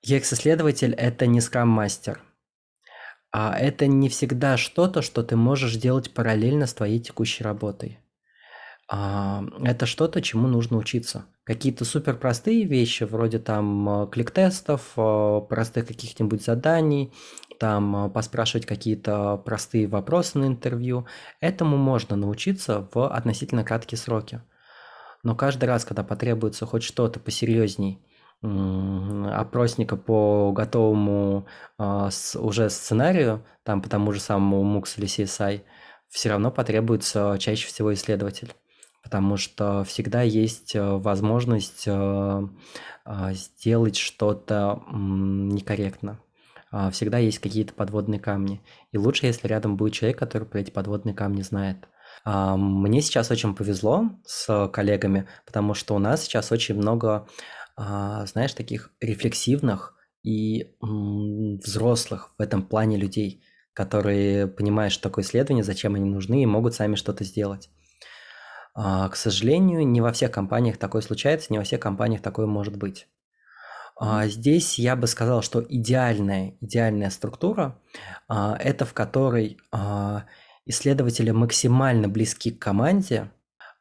[0.05, 2.21] UX-исследователь– это не скрам-мастер.
[3.33, 7.99] А это не всегда что-то, что ты можешь делать параллельно с твоей текущей работой.
[8.87, 11.25] А, это что-то, чему нужно учиться.
[11.43, 17.11] Какие-то супер простые вещи, вроде там э, клик-тестов, э, простых каких-нибудь заданий,
[17.59, 21.07] там э, поспрашивать какие-то простые вопросы на интервью.
[21.41, 24.41] Этому можно научиться в относительно краткие сроки.
[25.23, 27.99] Но каждый раз, когда потребуется хоть что-то посерьезней,
[28.43, 35.61] опросника по готовому а, уже сценарию, там по тому же самому MOOCs или CSI,
[36.13, 38.53] все равно потребуется чаще всего исследователь,
[39.01, 41.91] потому что всегда есть э, возможность э,
[43.05, 46.19] а, сделать что-то некорректно.
[46.71, 48.61] А, всегда есть какие-то подводные камни.
[48.91, 51.87] И лучше, если рядом будет человек, который про эти подводные камни знает.
[52.25, 57.27] Мне сейчас очень повезло с коллегами, потому что у нас сейчас очень много,
[57.75, 65.95] знаешь, таких рефлексивных и взрослых в этом плане людей, которые понимают, что такое исследование, зачем
[65.95, 67.69] они нужны и могут сами что-то сделать.
[68.75, 72.77] А, к сожалению, не во всех компаниях такое случается, не во всех компаниях такое может
[72.77, 73.07] быть.
[73.99, 77.79] А, здесь я бы сказал, что идеальная, идеальная структура–
[78.27, 79.57] это в которой
[80.65, 83.31] Исследователи максимально близки к команде,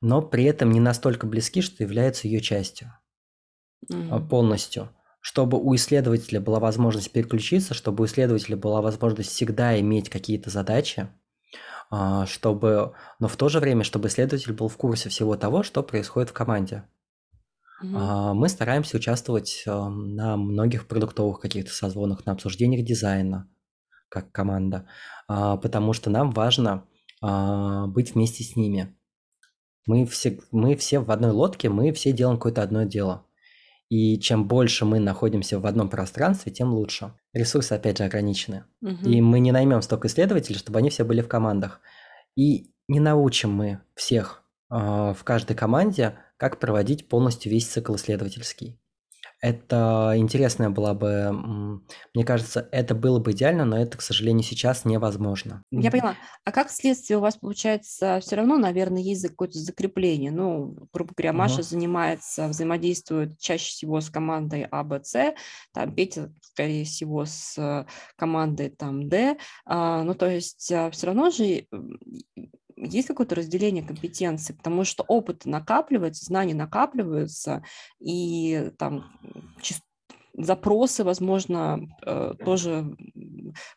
[0.01, 2.93] но при этом не настолько близки, что являются ее частью
[3.91, 4.29] mm-hmm.
[4.29, 4.91] полностью.
[5.21, 11.09] Чтобы у исследователя была возможность переключиться, чтобы у исследователя была возможность всегда иметь какие-то задачи,
[11.91, 15.83] а, чтобы, но в то же время, чтобы исследователь был в курсе всего того, что
[15.83, 16.89] происходит в команде.
[17.85, 18.35] Mm-hmm.
[18.35, 23.49] Мы стараемся участвовать на многих продуктовых каких-то созвонах, на обсуждениях дизайна,
[24.09, 24.89] как команда,
[25.29, 26.85] а, потому что нам важно
[27.21, 28.97] быть вместе с ними.
[29.87, 33.27] Мы все, мы все в одной лодке, мы все делаем какое-то одно дело.
[33.93, 37.13] И чем больше мы находимся в одном пространстве, тем лучше.
[37.35, 38.65] Ресурсы, опять же, ограничены.
[38.81, 39.07] Угу.
[39.07, 41.79] И мы не наймем столько исследователей, чтобы они все были в командах.
[42.35, 48.81] И не научим мы всех э, в каждой команде, как проводить полностью весь цикл исследовательский.
[49.43, 51.83] Это интересная была бы,
[52.15, 55.65] мне кажется, это было бы идеально, но это, к сожалению, сейчас невозможно.
[55.73, 56.15] Я поняла.
[56.45, 60.31] А как следствие у вас получается все равно, наверное, есть какое-то закрепление?
[60.31, 61.63] Ну, грубо говоря, Маша угу.
[61.63, 65.35] занимается, взаимодействует чаще всего с командой А, Б, С,
[65.75, 69.39] там Петя, скорее всего, с командой там Д.
[69.65, 71.67] А, ну, то есть а, все равно же
[72.83, 77.65] есть какое-то разделение компетенций, потому что опыт накапливается, знания накапливаются,
[78.01, 79.11] и там
[80.35, 82.97] запросы, возможно, э, тоже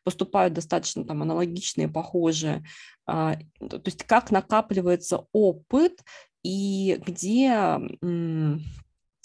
[0.03, 2.63] поступают достаточно там аналогичные, похожие.
[3.05, 6.03] А, то есть как накапливается опыт
[6.43, 7.79] и где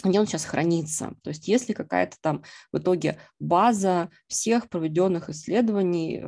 [0.09, 1.15] где он сейчас хранится.
[1.23, 6.27] То есть если какая-то там в итоге база всех проведенных исследований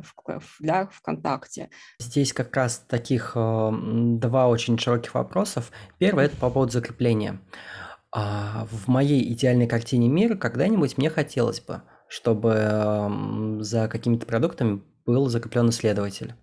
[0.59, 1.69] для ВКонтакте.
[1.99, 5.71] Здесь как раз таких э, два очень широких вопросов.
[5.97, 7.39] Первый– это по поводу закрепления.
[8.11, 15.27] А в моей идеальной картине мира когда-нибудь мне хотелось бы, чтобы за какими-то продуктами был
[15.29, 16.35] закреплен исследователь.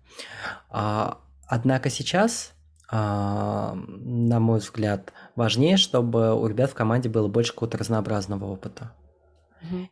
[0.69, 2.53] А, однако сейчас
[2.93, 8.93] а, на мой взгляд, важнее, чтобы у ребят в команде было больше какого-то разнообразного опыта.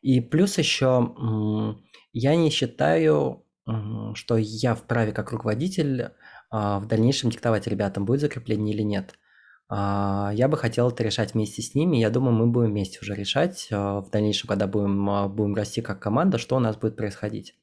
[0.02, 1.76] И плюс еще
[2.12, 3.46] я не считаю,
[4.16, 6.10] что я вправе как руководитель
[6.50, 9.14] а, в дальнейшем диктовать ребятам, будет закрепление или нет.
[9.70, 11.98] А, я бы хотел это решать вместе с ними.
[11.98, 16.40] Я думаю, мы будем вместе уже решать в дальнейшем, когда будем, будем расти как команда,
[16.40, 17.54] что у нас будет происходить.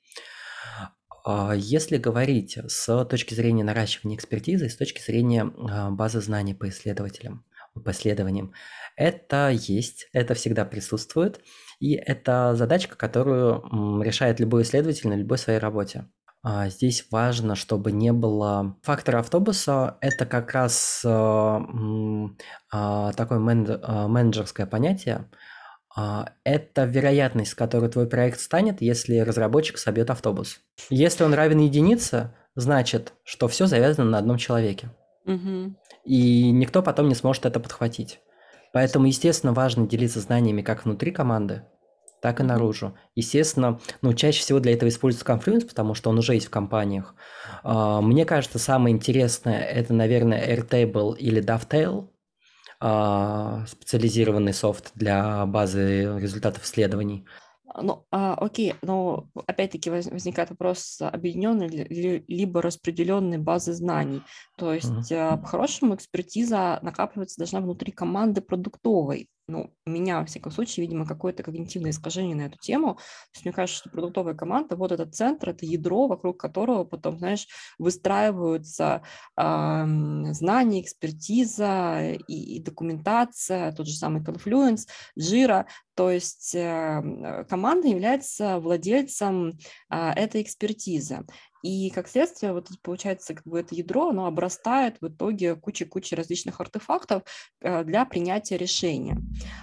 [1.27, 6.69] А, если говорить с точки зрения наращивания экспертизы, с точки зрения а, базы знаний по
[6.69, 7.45] исследователям,
[7.81, 8.53] по исследованиям,
[8.97, 11.41] это есть, это всегда присутствует,
[11.81, 16.07] и это задачка, которую решает любой исследователь на любой своей работе.
[16.43, 19.99] А, здесь важно, чтобы не было фактора автобуса.
[20.01, 21.69] Это как раз такое
[23.39, 25.29] менеджерское понятие,
[25.97, 30.61] а, это вероятность, с которой твой проект станет, если разработчик собьет автобус.
[30.91, 34.91] Если он равен единице, значит, что все завязано на одном человеке.
[35.25, 35.75] Угу.
[36.07, 38.21] И никто потом не сможет это подхватить.
[38.73, 41.65] Поэтому, естественно, важно делиться знаниями как внутри команды,
[42.23, 42.95] так и наружу.
[43.15, 47.15] Естественно, ну, чаще всего для этого используется Confluence, потому что он уже есть в компаниях.
[47.63, 52.09] А, мне кажется, самое интересное– это, наверное, Airtable или Dovetail–
[52.79, 57.25] а, специализированный софт для базы результатов исследований.
[57.81, 61.69] Ну, а, окей, но опять-таки возникает вопрос объединенной
[62.27, 64.23] либо распределенной базы знаний.
[64.57, 65.41] То есть, uh-huh.
[65.41, 71.45] по-хорошему, экспертиза накапливаться должна внутри команды продуктовой ну, у меня, во всяком случае, видимо, какое-то
[71.45, 72.95] когнитивное искажение на эту тему.
[72.95, 77.19] То есть мне кажется, что продуктовая команда, вот этот центр, это ядро, вокруг которого потом,
[77.19, 77.47] знаешь,
[77.79, 79.03] выстраиваются
[79.37, 79.85] э,
[80.33, 85.67] знания, экспертиза и, и документация, тот же самый Confluence, Jira.
[85.95, 89.59] То есть э, команда является владельцем
[89.91, 91.25] э, этой экспертизы.
[91.67, 96.61] И как следствие, вот получается, как бы это ядро, оно обрастает в итоге кучей-кучей различных
[96.61, 97.25] артефактов
[97.61, 99.21] э, для принятия решения.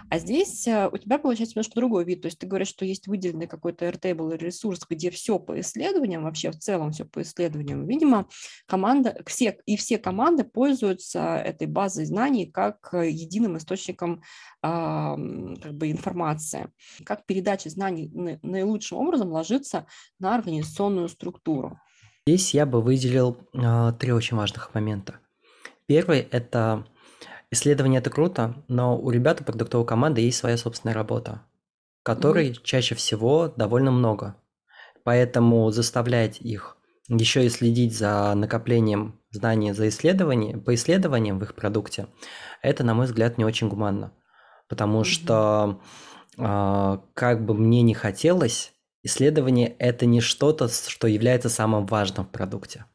[0.09, 2.21] А здесь э, у тебя получается немножко другой вид.
[2.21, 6.51] То есть ты говоришь, что есть выделенный какой-то Airtable ресурс, где все по исследованиям, вообще
[6.51, 7.87] в целом все по исследованиям.
[7.87, 8.27] Видимо,
[8.65, 14.21] команда, все, и все команды пользуются этой базой знаний как э, единым источником
[14.61, 15.17] как
[15.73, 16.69] бы информации.
[17.05, 18.09] Как передача знаний
[18.41, 19.87] наилучшим образом ложится
[20.19, 21.79] на организационную структуру.
[22.25, 25.15] Здесь я бы выделил э, три очень важных момента.
[25.87, 26.85] Первый– это
[27.51, 31.41] исследование– это круто, но у ребят у продуктовой команды есть своя собственная работа,
[32.01, 32.63] которой mm-hmm.
[32.63, 34.37] чаще всего довольно много.
[35.03, 36.77] Поэтому заставлять их
[37.09, 42.07] еще и следить за накоплением знаний за исследование, по исследованиям в их продукте,
[42.61, 44.13] это, на мой взгляд, не очень гуманно.
[44.69, 45.03] Потому mm-hmm.
[45.03, 45.81] что
[46.37, 52.29] э, как бы мне не хотелось, исследование– это не что-то, что является самым важным в
[52.29, 52.85] продукте.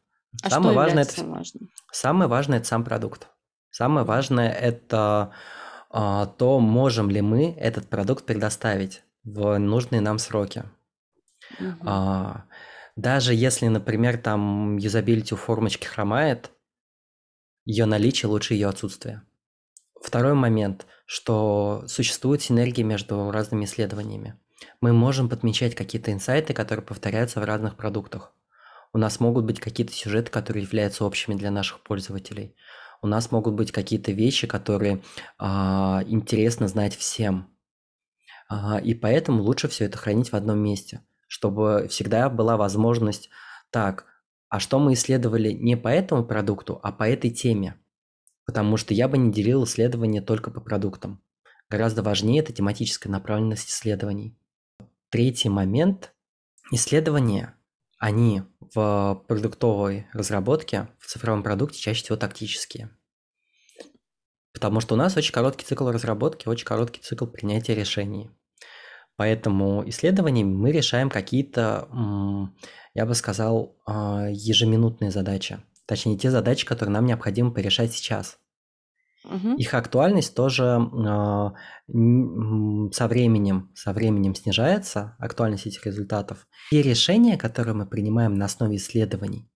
[0.43, 1.69] А самое что важное это важным?
[1.93, 3.29] самое важное это сам продукт.
[3.71, 5.33] Самое важное это
[5.91, 10.65] а, то, можем ли мы этот продукт предоставить в нужные нам сроки.
[11.61, 11.87] Угу.
[11.87, 12.45] А,
[12.97, 16.51] даже если, например, там юзабилити у формочки хромает,
[17.65, 19.23] ее наличие лучше ее отсутствия.
[20.03, 24.39] Второй момент, что существует синергия между разными исследованиями
[24.81, 28.33] мы можем подмечать какие-то инсайты, которые повторяются в разных продуктах.
[28.93, 32.57] У нас могут быть какие-то сюжеты, которые являются общими для наших пользователей.
[33.03, 35.03] У нас могут быть какие-то вещи, которые
[35.39, 37.55] а, интересно знать всем.
[38.49, 43.31] А, и поэтому лучше все это хранить в одном месте, чтобы всегда была возможность,
[43.71, 44.07] так,
[44.49, 47.79] а что мы исследовали не по этому продукту, а по этой теме.
[48.47, 51.23] Потому что я бы не делил исследования только по продуктам.
[51.69, 54.39] Гораздо важнее это тематическая направленность исследований.
[55.11, 56.15] Третий момент.
[56.71, 57.55] Исследования,
[57.99, 58.43] они
[58.75, 62.91] в продуктовой разработке, в цифровом продукте чаще всего тактические.
[64.53, 68.31] Потому что у нас очень короткий цикл разработки, очень короткий цикл принятия решений.
[69.17, 71.89] Поэтому исследованиями мы решаем какие-то,
[72.95, 75.61] я бы сказал, а, ежеминутные задачи.
[75.87, 78.39] Точнее, те задачи, которые нам необходимо порешать сейчас.
[79.29, 79.57] Угу.
[79.57, 81.51] Их актуальность тоже э,
[82.93, 86.47] со временем, со временем снижается, актуальность этих результатов.
[86.71, 89.51] И решения, которые мы принимаем на основе исследований,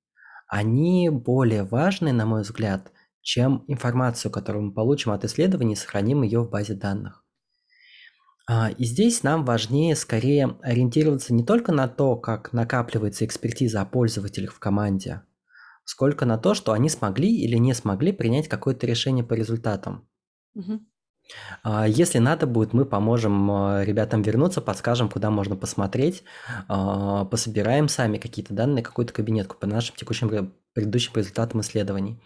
[0.46, 2.92] они более важны, на мой взгляд,
[3.22, 7.24] чем информацию, которую мы получим от исследований и сохраним ее в базе данных.
[8.46, 13.86] А, и здесь нам важнее скорее ориентироваться не только на то, как накапливается экспертиза о
[13.86, 15.22] пользователях в команде,
[15.84, 20.08] сколько на то, что они смогли или не смогли принять какое-то решение по результатам.
[21.62, 26.24] А, Если надо будет, мы поможем а, ребятам вернуться, подскажем, куда можно посмотреть,
[26.68, 32.20] а, пособираем сами какие-то данные, какую-то кабинетку по нашим текущим ре- предыдущим результатам исследований.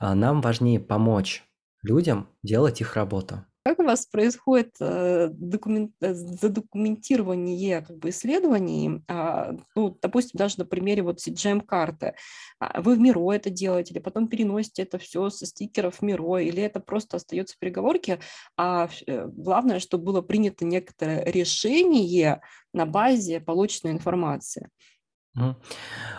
[0.00, 1.44] Нам важнее помочь
[1.82, 3.44] людям делать их работу.
[3.68, 9.02] Как у вас происходит э, докумен- э, задокументирование как бы, исследований?
[9.08, 12.14] А, ну, допустим, даже на примере вот CGM-карты.
[12.60, 16.38] А Вы в Миро это делаете, или потом переносите это все со стикеров в Миро,
[16.38, 18.20] или это просто остается в переговорке,
[18.56, 22.40] а э, главное, чтобы было принято некоторое решение
[22.72, 24.70] на базе полученной информации.
[25.38, 25.56] Мгм.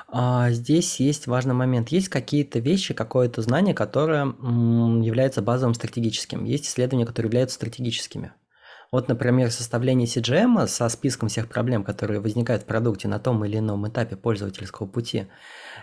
[0.08, 1.90] А, Здесь есть важный момент.
[1.90, 6.46] Есть какие-то вещи, какое-то знание, которое м, является базовым стратегическим.
[6.46, 8.32] Есть исследования, которые являются стратегическими.
[8.92, 13.60] Вот, например, составление CGM со списком всех проблем, которые возникают в продукте на том или
[13.60, 15.28] ином этапе пользовательского пути,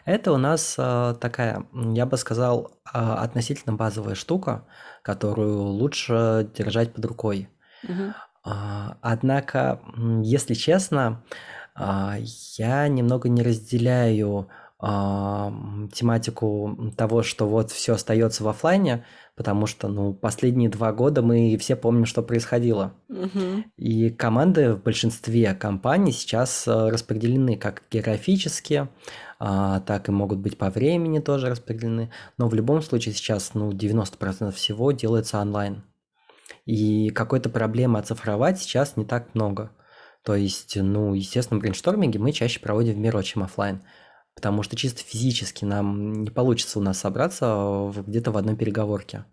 [0.04, 4.66] это у нас а, такая, м, я бы сказал, а, относительно базовая штука,
[5.02, 7.48] которую лучше держать под рукой.
[7.82, 8.14] Мгм.
[8.44, 11.24] А, Однако, м, если честно,
[11.78, 14.48] я немного не разделяю
[14.78, 15.54] а,
[15.92, 21.56] тематику того, что вот все остается в оффлайне, потому что, ну, последние два года мы
[21.58, 22.92] все помним, что происходило.
[23.08, 23.64] Мгм.
[23.78, 28.88] И команды в большинстве компаний сейчас э, распределены как географически,
[29.38, 32.10] а, так и могут быть по времени тоже распределены.
[32.36, 35.84] Но в любом случае сейчас, ну, 90% всего делается онлайн.
[36.66, 39.70] И какой-то проблемы оцифровать сейчас не так много.
[40.26, 43.84] То есть, ну, естественно, брейншторминги мы чаще проводим в Miro, чем оффлайн.
[44.34, 49.26] Потому что чисто физически нам не получится у нас собраться в- где-то в одной переговорке.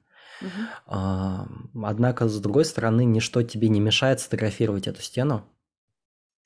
[0.88, 1.48] А,
[1.84, 5.46] Однако, с другой стороны, ничто тебе не мешает сфотографировать эту стену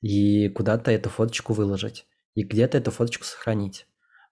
[0.02, 3.86] и куда-то эту фоточку выложить, и где-то эту фоточку сохранить.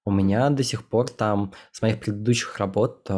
[0.04, 3.14] У меня до сих пор там с моих предыдущих работ э,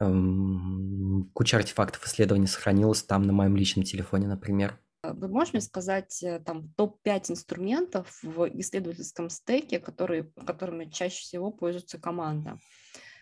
[0.00, 4.78] эм, куча артефактов исследований сохранилась там на моем личном телефоне, например.
[5.02, 11.20] А Вы можете мне сказать э, там топ-5 инструментов в исследовательском стеке, которые, которыми чаще
[11.22, 12.58] всего пользуется команда?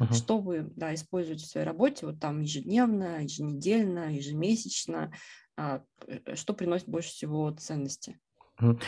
[0.01, 0.12] Мгм.
[0.12, 5.12] Что вы да, используете в своей работе вот там ежедневно, еженедельно, ежемесячно?
[5.57, 8.18] А, э, Что приносит больше всего ценности?
[8.59, 8.81] Мгм.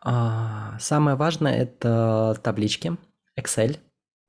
[0.00, 2.96] А, Самое важное– это таблички,
[3.38, 3.78] Excel,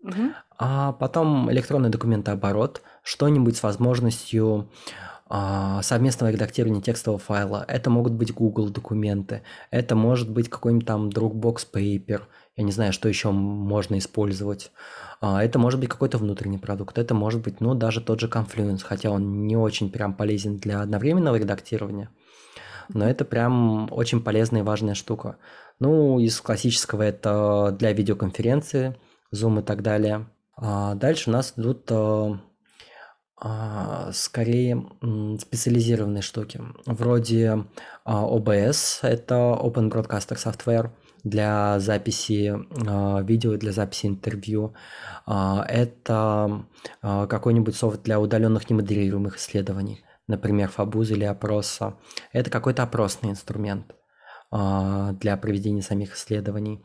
[0.02, 0.36] Мгм.
[0.58, 4.70] а потом электронный документооборот, что-нибудь с возможностью
[5.82, 7.66] совместного редактирования текстового файла.
[7.68, 12.22] Это могут быть Google документы, это может быть какой-нибудь там Dropbox Paper,
[12.56, 14.72] я не знаю, что еще можно использовать.
[15.22, 18.84] А, Это может быть какой-то внутренний продукт, это может быть, ну, даже тот же Confluence,
[18.84, 22.10] хотя он не очень прям полезен для одновременного редактирования.
[22.90, 25.38] Но это прям очень полезная и важная штука.
[25.80, 28.98] Ну, из классического это для видеоконференции,
[29.34, 30.28] Zoom и так далее.
[30.56, 32.38] А дальше у нас идут а, а,
[34.14, 36.62] скорее м, специализированные штуки.
[36.86, 37.66] Вроде
[38.06, 40.92] а, OBS, это Open Broadcaster Software
[41.24, 42.54] для записи
[42.88, 44.74] а, видео, для записи интервью.
[45.26, 46.66] А, Это
[47.02, 51.96] а, какой-нибудь софт для удаленных немодерируемых исследований, например, Фабуза или опроса.
[52.32, 53.96] Это какой-то опросный инструмент
[54.52, 56.84] а, для проведения самих исследований.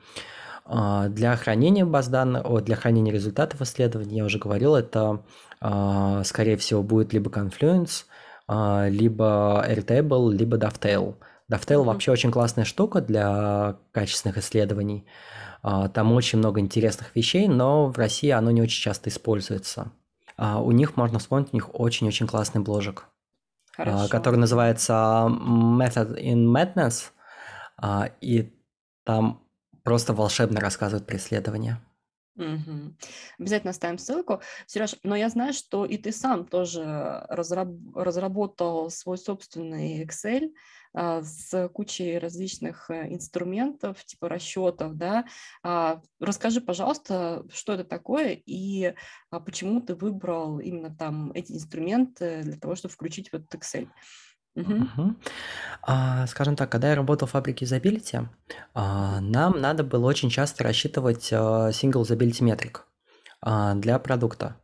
[0.70, 5.24] А, Для хранения баз данных, для хранения результатов исследований, я уже говорил, это,
[5.60, 8.04] а, скорее всего, будет либо Confluence,
[8.46, 11.16] а, либо Airtable, либо Dovetail.
[11.50, 11.86] Dovetail Мгм.
[11.86, 15.06] вообще очень классная штука для качественных исследований.
[15.62, 19.90] Там очень много интересных вещей, но в России оно не очень часто используется.
[20.38, 23.06] У них можно вспомнить, у них очень-очень классный бложек,
[23.72, 24.08] Хорошо.
[24.08, 27.10] который называется Method in Madness,
[28.20, 28.54] и
[29.04, 29.47] там
[29.88, 31.80] просто волшебно рассказывают про исследования.
[32.34, 32.94] Мгм.
[33.38, 34.42] Обязательно оставим ссылку.
[34.66, 36.82] Сереж, но я знаю, что и ты сам тоже
[37.30, 40.52] разраб- разработал свой собственный Excel
[40.92, 45.24] а, с кучей различных э, инструментов, типа расчетов, да.
[45.62, 48.94] А, Расскажи, пожалуйста, что это такое и
[49.30, 53.88] а, почему ты выбрал именно там эти инструменты для того, чтобы включить в этот Excel.
[54.58, 54.90] Мгм.
[54.96, 55.16] Мгм.
[55.82, 58.26] А, Скажем так, когда я работал в фабрике Usability,
[58.74, 62.78] а, нам надо было очень часто рассчитывать а, Single Usability Metric
[63.40, 64.56] а, для продукта.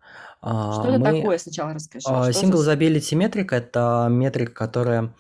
[0.43, 2.07] А, Что это Мы такое, сначала расскажи.
[2.09, 2.75] А, Что Single за...
[2.75, 5.15] Usability Metric– это метрика, которая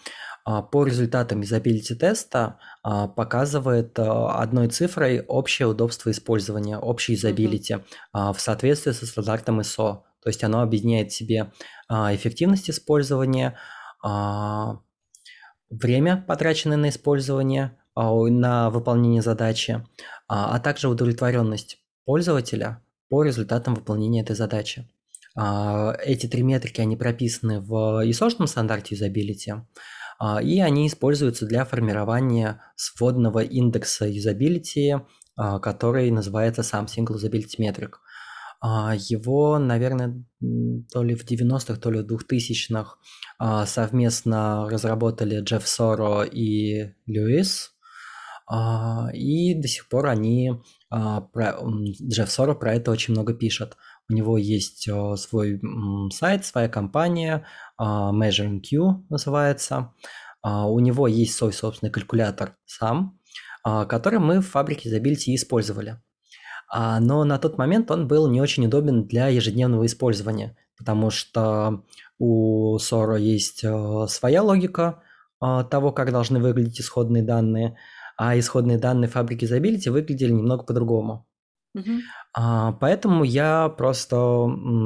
[0.44, 7.22] а, по результатам Usability теста а, показывает а, одной цифрой общее удобство использования, общий Мгм.
[7.32, 10.02] Usability а, в соответствии со стандартом ISO.
[10.22, 11.52] То есть оно объединяет в себе
[11.88, 13.56] а, эффективность использования,
[15.70, 19.86] время, потраченное на использование, на выполнение задачи,
[20.28, 24.88] а также удовлетворенность пользователя по результатам выполнения этой задачи.
[25.36, 29.54] Эти три метрики, они прописаны в ISO стандарте юзабилити,
[30.42, 34.96] и они используются для формирования сводного индекса юзабилити,
[35.36, 37.94] который называется сам Single Usability Metric.
[38.66, 40.24] А, его, наверное,
[40.90, 42.96] то ли в 90-х, то ли в 2000-х
[43.38, 47.74] а, совместно разработали Джефф Соро и Льюис.
[48.46, 53.76] А, и до сих пор они, Джефф Соро про это очень много пишет.
[54.08, 55.60] У него есть свой
[56.10, 57.44] сайт, своя компания,
[57.78, 59.92] Measuring Q называется.
[60.42, 63.18] У него есть свой собственный калькулятор сам,
[63.62, 65.98] который мы в фабрике Изобилити использовали.
[66.76, 71.84] А, но на тот момент он был не очень удобен для ежедневного использования, потому что
[72.18, 75.00] у Soro есть э, своя логика
[75.40, 77.76] э, того, как должны выглядеть исходные данные,
[78.16, 81.28] а исходные данные фабрики Usability выглядели немного по-другому.
[81.76, 82.76] Uh-huh.
[82.80, 84.16] Поэтому я просто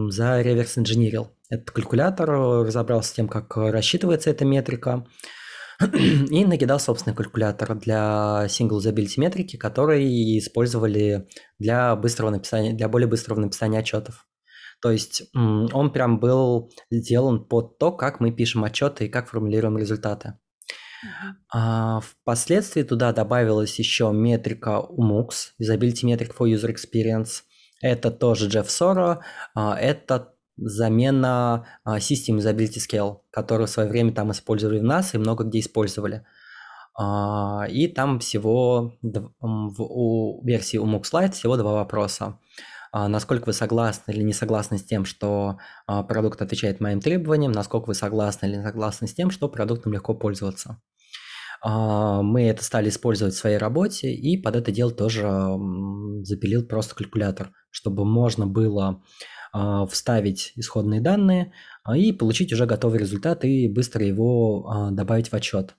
[0.09, 5.07] зареверс-инженерил этот калькулятор, разобрался с тем, как рассчитывается эта метрика,
[6.31, 13.09] и накидал собственный калькулятор для single usability метрики, который использовали для быстрого написания, для более
[13.09, 14.27] быстрого написания отчетов.
[14.81, 19.77] То есть он прям был сделан под то, как мы пишем отчеты и как формулируем
[19.77, 20.35] результаты.
[21.53, 27.43] А, впоследствии туда добавилась еще метрика UMUX, Usability Metric for User Experience.
[27.81, 29.19] Это тоже Jeff Soro.
[29.55, 35.15] А, это замена а, System Usability Scale, которую в свое время там использовали в нас
[35.15, 36.25] и много где использовали.
[36.99, 42.39] А, и там всего в, версии у Lite всего два вопроса.
[42.91, 47.87] А, насколько вы согласны или не согласны с тем, что продукт отвечает моим требованиям, насколько
[47.87, 50.81] вы согласны или не согласны с тем, что продуктом легко пользоваться.
[51.65, 55.27] Мы это стали использовать в своей работе, и под это дело тоже
[56.23, 59.03] запилил просто калькулятор, чтобы можно было а,
[59.91, 61.53] вставить исходные данные
[61.85, 65.75] а, и получить уже готовый результат и быстро его а, добавить в отчет.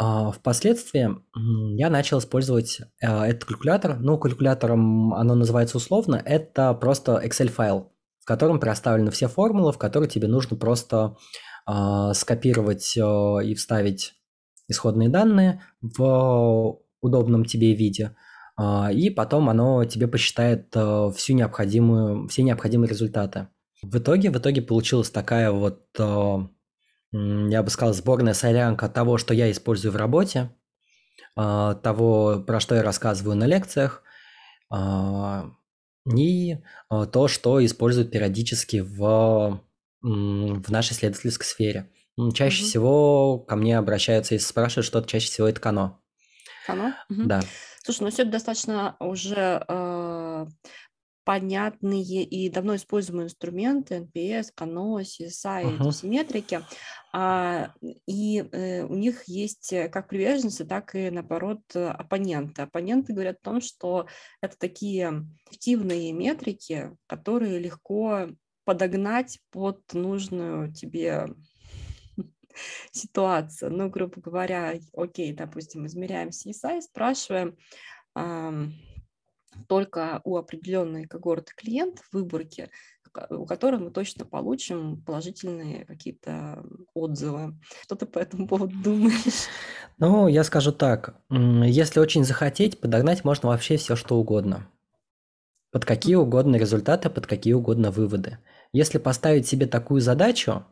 [0.00, 1.08] Впоследствии
[1.76, 3.98] я начал использовать этот калькулятор.
[3.98, 6.22] Ну, калькулятором оно называется условно.
[6.24, 11.16] Это просто Excel-файл, в котором проставлены все формулы, в которые тебе нужно просто
[12.14, 14.14] скопировать и вставить
[14.68, 18.27] исходные данные в удобном тебе виде– а,
[18.92, 23.48] и потом оно тебе посчитает э, всю необходимую, все необходимые результаты.
[23.82, 26.38] В итоге, в итоге получилась такая вот, э,
[27.12, 30.50] я бы сказал, сборная солянка того, что я использую в работе,
[31.36, 34.02] а, того, про что я рассказываю на лекциях,
[34.70, 35.52] а,
[36.12, 39.62] и э, то, что используют периодически в,
[40.02, 41.90] в нашей исследовательской сфере.
[42.34, 42.66] Чаще mm-hmm.
[42.66, 46.00] всего ко мне обращаются и спрашивают что-то, чаще всего это Кано.
[46.66, 46.94] Кано?
[47.10, 47.24] Mm-hmm.
[47.26, 47.40] Да.
[47.88, 50.46] Слушай, ну все это достаточно уже э,
[51.24, 56.60] понятные и давно используемые инструменты, NPS, Kano, CSI, эти все метрики,
[57.14, 57.72] а,
[58.06, 62.60] и э, у них есть как приверженцы, так и, наоборот, оппоненты.
[62.60, 64.06] Оппоненты говорят о том, что
[64.42, 68.26] это такие эффективные метрики, которые легко
[68.66, 71.28] подогнать под нужную тебе
[72.90, 73.70] ситуация.
[73.70, 77.56] Ну, грубо говоря, окей, допустим, измеряем CSI, спрашиваем
[78.14, 78.74] эм,
[79.66, 82.70] только у определенной когорты клиентов выборки,
[83.30, 87.58] у которых мы точно получим положительные какие-то отзывы.
[87.82, 89.48] Что ты по этому поводу думаешь?
[89.98, 91.20] Ну, я скажу так.
[91.30, 94.68] Если очень захотеть, подогнать можно вообще все, что угодно.
[95.70, 98.38] Под какие угодно результаты, под какие угодно выводы.
[98.72, 100.64] Если поставить себе такую задачу,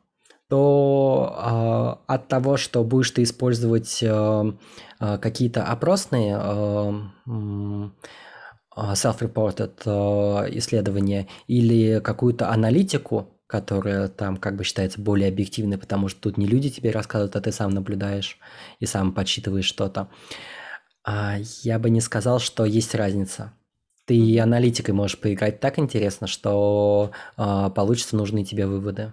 [0.48, 4.52] то э, от того, что будешь ты использовать э,
[5.00, 7.90] э, какие-то опросные э,
[8.76, 16.20] self-reported э, исследования или какую-то аналитику, которая там как бы считается более объективной, потому что
[16.20, 18.38] тут не люди тебе рассказывают, а ты сам наблюдаешь
[18.78, 20.08] и сам подсчитываешь что-то.
[21.04, 23.52] А я бы не сказал, что есть разница.
[24.04, 29.12] Ты аналитикой можешь поиграть так интересно, что э, получатся нужные тебе выводы.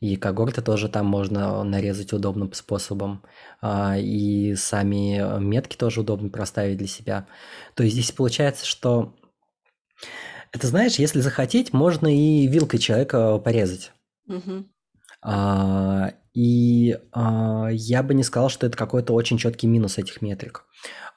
[0.00, 3.22] И когорты тоже там можно нарезать удобным способом.
[3.60, 7.26] А, и сами метки тоже удобно проставить для себя.
[7.74, 9.14] То есть здесь получается, что
[10.52, 13.92] это знаешь, если захотеть, можно и вилкой человека порезать.
[14.26, 14.64] Угу.
[15.22, 20.64] А, и а, я бы не сказал, что это какой-то очень четкий минус этих метрик.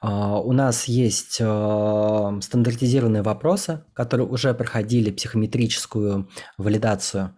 [0.00, 7.36] А, у нас есть а, стандартизированные вопросы, которые уже проходили психометрическую валидацию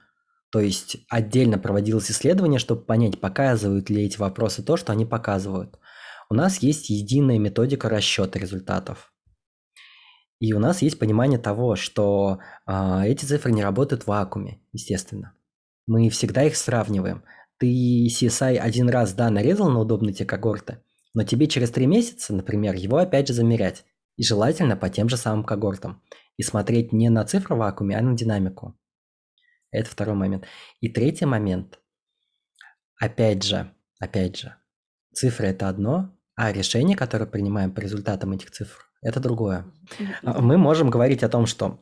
[0.50, 5.78] То есть отдельно проводилось исследование, чтобы понять, показывают ли эти вопросы то, что они показывают.
[6.30, 9.12] У нас есть единая методика расчета результатов.
[10.38, 15.32] И у нас есть понимание того, что э, эти цифры не работают в вакууме, естественно.
[15.86, 17.22] Мы всегда их сравниваем.
[17.58, 20.78] Ты CSI один раз, да, нарезал на удобные тебе когорты,
[21.14, 23.84] но тебе через три месяца, например, его опять же замерять.
[24.16, 26.02] И желательно по тем же самым когортам.
[26.36, 28.74] И смотреть не на цифры в вакууме, а на динамику.
[29.76, 30.46] Это второй момент.
[30.80, 31.78] И третий момент.
[32.98, 33.70] Опять же,
[34.00, 34.54] опять же,
[35.12, 39.66] цифры это одно, а решение, которое принимаем по результатам этих цифр, это другое.
[40.22, 41.78] А, мы можем говорить о том, что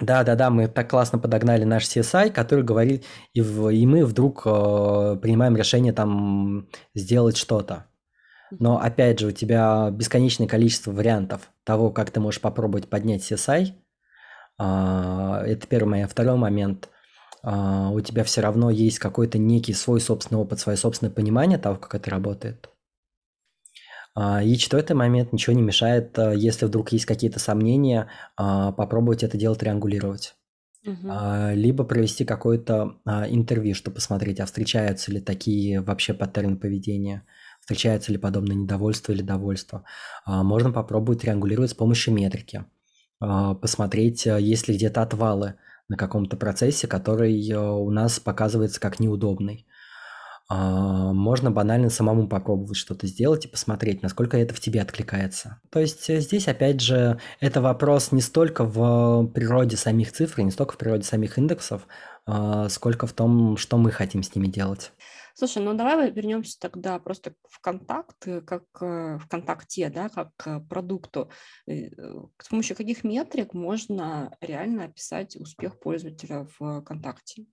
[0.00, 5.18] да-да-да, мы так классно подогнали наш CSI, который говорит, и, в, и мы вдруг э,
[5.20, 7.86] принимаем решение там сделать что-то.
[8.50, 13.72] Но опять же, у тебя бесконечное количество вариантов того, как ты можешь попробовать поднять CSI.
[14.60, 16.12] Э, это первый момент.
[16.12, 16.90] Второй момент.
[17.44, 21.76] Э, у тебя все равно есть какой-то некий свой собственный опыт, свое собственное понимание того,
[21.76, 22.70] как это работает.
[24.14, 29.22] А, и четвертый момент, ничего не мешает, э, если вдруг есть какие-то сомнения, а, попробовать
[29.22, 30.34] это дело триангулировать.
[30.86, 31.08] Угу.
[31.54, 37.26] Либо провести какое-то интервью, чтобы посмотреть, а встречаются ли такие вообще паттерны поведения,
[37.60, 39.84] встречаются ли подобное недовольство или довольство.
[40.24, 42.64] Можно попробовать триангулировать с помощью метрики,
[43.18, 45.56] посмотреть, есть ли где-то отвалы
[45.88, 49.66] на каком-то процессе, который э, у нас показывается как неудобный.
[50.50, 55.60] А, можно банально самому попробовать что-то сделать и посмотреть, насколько это в тебе откликается.
[55.70, 60.50] То есть э, здесь, опять же, это вопрос не столько в природе самих цифр, не
[60.50, 61.86] столько в природе самих индексов,
[62.26, 64.92] а, сколько в том, что мы хотим с ними делать.
[65.38, 70.34] Слушай, ну давай вернемся тогда просто в контакт, э, как э, в контакте, да, как
[70.34, 71.30] к продукту.
[71.68, 77.46] С помощью каких метрик можно реально описать успех пользователя в контакте?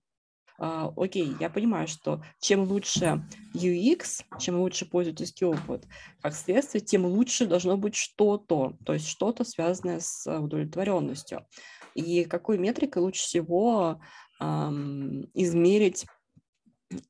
[0.58, 3.22] Uh, окей, я понимаю, что чем лучше
[3.54, 5.84] UX, чем лучше пользовательский опыт,
[6.22, 11.46] как следствие, тем лучше должно быть что-то, то есть что-то связанное с удовлетворенностью.
[11.94, 14.00] И какой метрикой лучше всего
[14.40, 16.06] um, измерить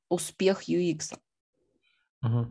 [0.09, 1.14] успех UX?
[2.22, 2.47] Угу.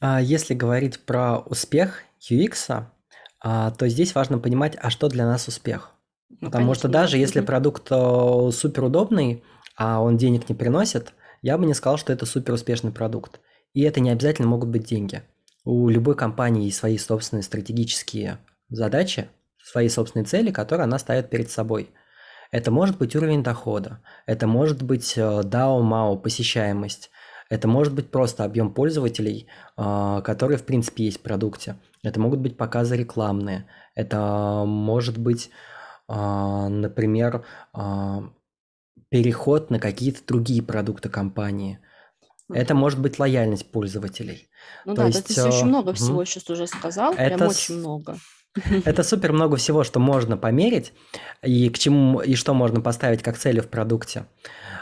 [0.00, 2.86] А если говорить про успех UX,
[3.40, 5.92] а, то здесь важно понимать, а что для нас успех.
[6.28, 9.44] Ну, Потому конечно, что даже если продукт э, супер удобный,
[9.76, 13.40] а он денег не приносит, я бы не сказал, что это супер успешный продукт.
[13.72, 15.22] И это не обязательно могут быть деньги.
[15.64, 18.38] У любой компании есть свои собственные стратегические
[18.68, 19.28] задачи,
[19.62, 21.90] свои собственные цели, которые она ставит перед собой.
[22.50, 27.10] Это может быть уровень дохода, это может быть DAO, MAO, посещаемость,
[27.48, 31.76] это может быть просто объем пользователей, э, которые в принципе есть в продукте.
[32.02, 35.50] Это могут быть показы рекламные, это может быть,
[36.08, 37.44] э, например,
[37.74, 38.20] э,
[39.08, 41.78] переход на какие-то другие продукты компании.
[42.52, 44.48] Это может быть лояльность пользователей.
[44.84, 45.96] Ну То да, есть, ты очень много угу.
[45.96, 48.18] всего сейчас уже сказал, это прям очень много.
[48.84, 50.92] Это супер много всего, что можно померить
[51.42, 54.26] и к чему и что можно поставить как цели в продукте.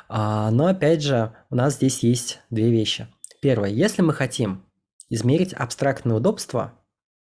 [0.08, 3.08] А, но опять же, у нас здесь есть две вещи.
[3.40, 4.64] Первое, если мы хотим
[5.10, 6.72] измерить абстрактное удобство,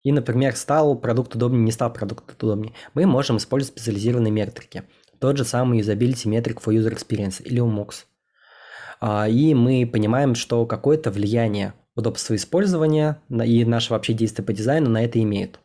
[0.03, 4.85] и, например, стал продукт удобнее, не стал продукт удобнее, мы можем использовать специализированные метрики
[5.19, 8.07] тот же самый Usability Metric for User Experience или UMOX.
[9.01, 14.89] А, и мы понимаем, что какое-то влияние удобства использования и наше вообще действие по дизайну
[14.89, 15.61] на это имеют.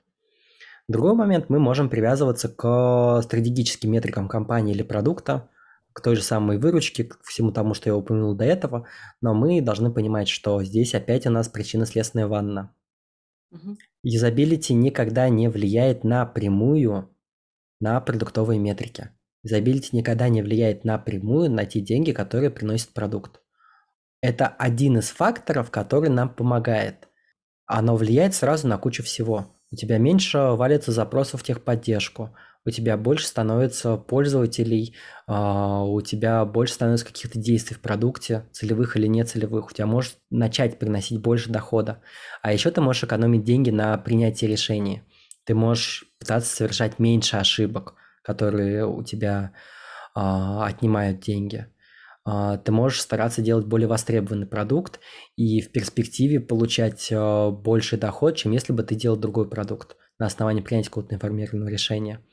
[0.88, 5.50] Другой момент, мы можем привязываться к стратегическим метрикам компании или продукта,
[5.94, 8.86] к той же самой выручке, к всему тому, что я упомянул до этого,
[9.22, 12.76] но мы должны понимать, что здесь опять у нас причинно-следственная ванна.
[13.52, 13.78] Угу.
[14.04, 17.16] Юзабилити никогда не влияет напрямую
[17.80, 19.10] на продуктовые метрики.
[19.42, 23.42] Юзабилити никогда не влияет напрямую на те деньги, которые приносит продукт.
[24.22, 27.08] Это один из факторов, который нам помогает.
[27.66, 29.55] Оно влияет сразу на кучу всего.
[29.72, 32.36] У тебя меньше валится запросов в техподдержку,
[32.66, 34.96] у тебя больше становится пользователей,
[35.28, 40.18] а, у тебя больше становится каких-то действий в продукте, целевых или нецелевых, у тебя может
[40.30, 42.02] начать приносить больше дохода.
[42.42, 45.04] А еще ты можешь экономить деньги на принятии решений.
[45.44, 47.96] Ты можешь пытаться совершать меньше ошибок–
[48.26, 49.54] которые у тебя
[50.16, 51.68] а, отнимают деньги.
[52.26, 55.00] А, ты можешь стараться делать более востребованный продукт
[55.36, 60.26] и в перспективе получать а, больший доход, чем если бы ты делал другой продукт на
[60.26, 62.26] основании принятия какого-то информированного решения.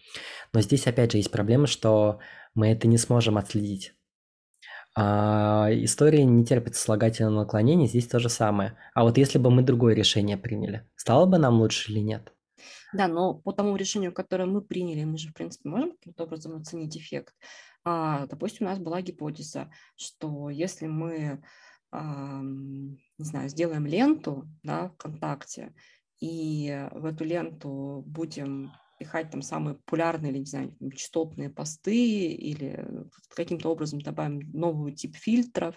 [0.53, 2.21] Но здесь опять же есть проблема, что
[2.55, 3.93] мы это не сможем отследить.
[4.95, 8.79] А, история не терпит слагательного наклонения, здесь то же самое.
[8.95, 12.33] А вот если бы мы другое решение приняли, стало бы нам лучше или нет?
[12.93, 16.57] Да, но по тому решению, которое мы приняли, мы же, в принципе, можем каким-то образом
[16.57, 17.35] оценить эффект.
[17.85, 21.43] А, допустим, у нас была гипотеза, что если мы,
[21.93, 25.75] не знаю, сделаем ленту да, ВКонтакте,
[26.21, 28.73] и в эту ленту будем
[29.03, 32.87] пихать там самые популярные или, не знаю, частотные посты или
[33.35, 35.77] каким-то образом добавим новый тип фильтров,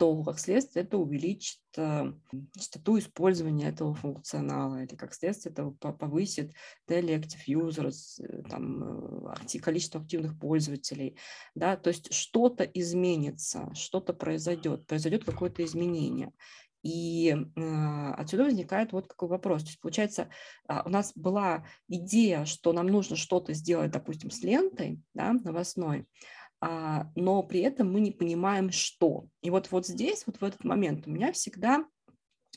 [0.00, 2.12] то, как следствие, это увеличит э,
[2.58, 6.52] частоту использования этого функционала или, как следствие, это повысит
[6.88, 11.16] daily active users, э, там, э, количество активных пользователей,
[11.54, 16.32] да, то есть что-то изменится, что-то произойдет, произойдет какое-то изменение.
[16.84, 19.62] И э, отсюда возникает вот какой вопрос.
[19.62, 20.28] То есть, получается,
[20.68, 26.06] э, у нас была идея, что нам нужно что-то сделать, допустим, с лентой да, новостной,
[26.60, 29.26] э, но при этом мы не понимаем, что.
[29.40, 31.86] И вот, вот здесь, вот в этот момент у меня всегда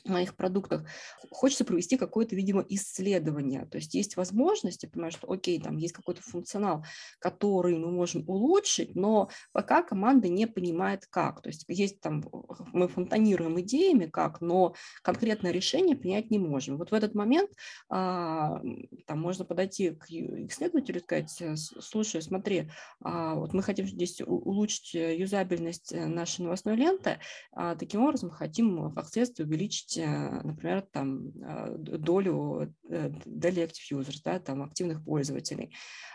[0.04, 0.84] моих продуктах,
[1.30, 3.66] хочется провести какое-то, видимо, исследование.
[3.66, 6.84] То есть есть возможность, я понимаю, что, окей, там есть какой-то функционал,
[7.18, 11.42] который мы можем улучшить, но пока команда не понимает, как.
[11.42, 12.24] То есть есть там,
[12.72, 16.78] мы фонтанируем идеями, как, но конкретное решение принять не можем.
[16.78, 17.50] Вот в этот момент
[17.88, 18.60] а,
[19.06, 22.70] там можно подойти к исследователю и сказать, «Э, слушай, смотри,
[23.02, 27.18] а, вот мы хотим здесь улучшить юзабельность э, нашей новостной ленты,
[27.52, 33.98] а, таким образом хотим как следствие увеличить Э, например, там э, долю э, daily active
[33.98, 35.74] users, да, там активных пользователей,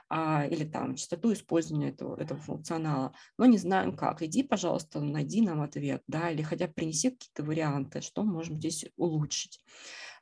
[0.10, 4.22] а, или там частоту использования этого, этого функционала, но не знаем как.
[4.22, 8.86] Иди, пожалуйста, найди нам ответ, да, или хотя бы принеси какие-то варианты, что можем здесь
[8.96, 9.64] улучшить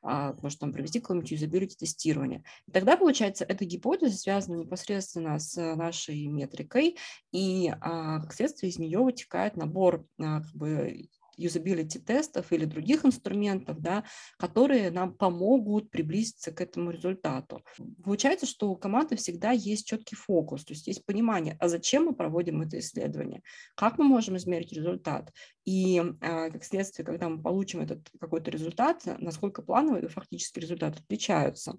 [0.04, 2.44] а, может там провести какое-нибудь юзабилити тестирование.
[2.68, 6.98] И тогда, получается, эта гипотеза связана непосредственно с нашей метрикой,
[7.32, 13.80] и а, как следствие из нее вытекает набор как бы юзабилити тестов или других инструментов,
[13.80, 14.04] да,
[14.38, 17.64] которые нам помогут приблизиться к этому результату.
[18.04, 22.16] Получается, что у команды всегда есть четкий фокус, то есть есть понимание, а зачем мы
[22.16, 23.42] проводим это исследование,
[23.76, 25.32] как мы можем измерить результат,
[25.66, 31.00] и э, как следствие, когда мы получим этот какой-то результат, насколько плановый и фактический результат
[31.00, 31.78] отличаются.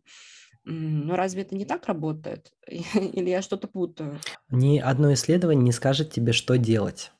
[0.64, 2.53] Но разве это не так работает?
[2.68, 4.20] Или я что-то путаю?
[4.50, 7.11] Ни одно исследование не скажет тебе, что делать.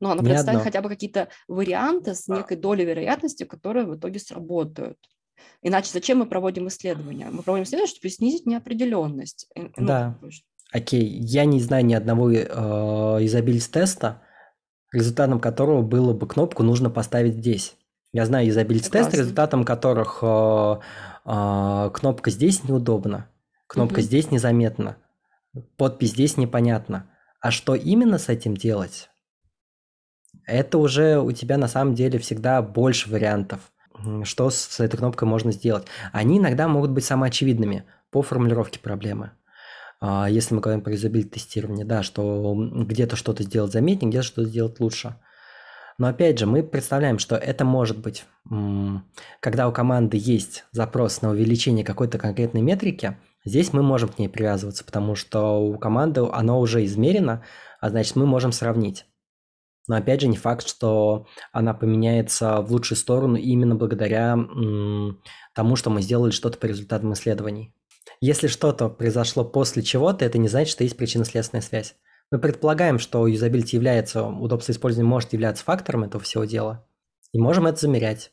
[0.00, 4.18] Ну, а, например, представить хотя бы какие-то варианты с некой долей вероятности, которые в итоге
[4.18, 4.98] сработают.
[5.62, 7.28] Иначе зачем мы проводим исследования?
[7.30, 9.48] Мы проводим исследования, чтобы снизить неопределенность.
[9.56, 10.18] Ну, да.
[10.72, 12.44] Окей, я не знаю ни одного э,
[13.24, 14.22] изобильс-теста,
[14.92, 17.76] результатом которого было бы кнопку «нужно поставить здесь».
[18.12, 20.76] Я знаю изобильс-тест, результатом которых э,
[21.24, 23.28] э, кнопка здесь неудобна,
[23.66, 24.02] кнопка угу.
[24.02, 24.96] здесь незаметна,
[25.76, 27.10] подпись здесь непонятна.
[27.40, 29.10] А что именно с этим делать?
[30.46, 33.60] Это уже у тебя на самом деле всегда больше вариантов,
[34.24, 35.86] что с этой кнопкой можно сделать.
[36.12, 39.32] Они иногда могут быть самоочевидными по формулировке проблемы.
[40.00, 44.48] А, если мы говорим про юзабилити тестирование, да, что где-то что-то сделать заметнее, где-то что-то
[44.48, 45.16] сделать лучше.
[45.96, 48.24] Но опять же, мы представляем, что это может быть,
[49.40, 54.28] когда у команды есть запрос на увеличение какой-то конкретной метрики, здесь мы можем к ней
[54.28, 57.44] привязываться, потому что у команды оно уже измерено,
[57.80, 59.06] а значит мы можем сравнить.
[59.86, 64.36] Но опять же, не факт, что она поменяется в лучшую сторону именно благодаря
[65.54, 67.74] тому, что мы сделали что-то по результатам исследований.
[68.20, 71.96] Если что-то произошло после чего-то, это не значит, что есть причинно-следственная связь.
[72.30, 76.86] Мы предполагаем, что юзабилити является, удобство использования может являться фактором этого всего дела,
[77.32, 78.32] и можем это замерять.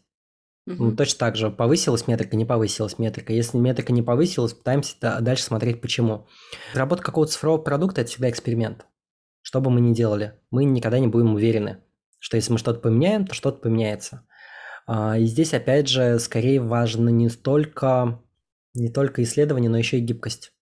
[0.68, 0.92] Угу.
[0.92, 3.34] точно так же, повысилась метрика, не повысилась метрика.
[3.34, 6.28] Если метрика не повысилась, пытаемся дальше смотреть, почему.
[6.72, 8.86] Разработка какого-то цифрового продукта– это всегда эксперимент.
[9.42, 11.80] Что бы мы ни делали, мы никогда не будем уверены,
[12.20, 14.26] что если мы что-то поменяем, то что-то поменяется.
[14.86, 18.22] А, и здесь, опять же, скорее важно не столько,
[18.74, 20.54] не только исследование, но еще и гибкость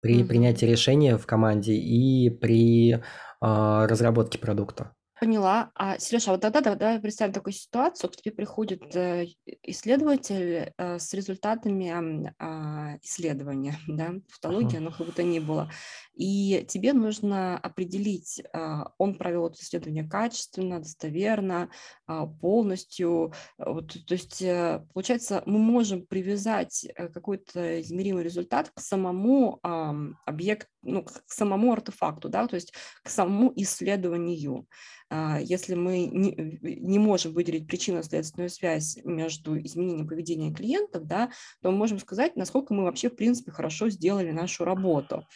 [0.00, 0.26] при mm-hmm.
[0.26, 3.02] принятии решения в команде и при
[3.40, 4.94] а, разработке продукта.
[5.20, 5.70] Поняла.
[5.74, 9.26] А, Сережа, а вот тогда давай представим такую ситуацию, к тебе приходит э,
[9.64, 14.84] исследователь э, с результатами а, исследования, да, тавтология, uh-huh.
[14.84, 15.70] но как бы то ни было,
[16.20, 21.70] и тебе нужно определить, а, он провел это исследование качественно, достоверно,
[22.40, 30.68] полностью, вот, то есть, э, получается, мы можем привязать какой-то измеримый результат к самому объекту,
[30.82, 34.66] ну, к самому артефакту, да, то есть к самому исследованию.
[35.12, 41.30] А, если мы не, не можем выделить причинно-следственную связь между изменением поведения клиентов, да,
[41.62, 45.26] то мы можем сказать, насколько мы вообще, в принципе, хорошо сделали нашу работу.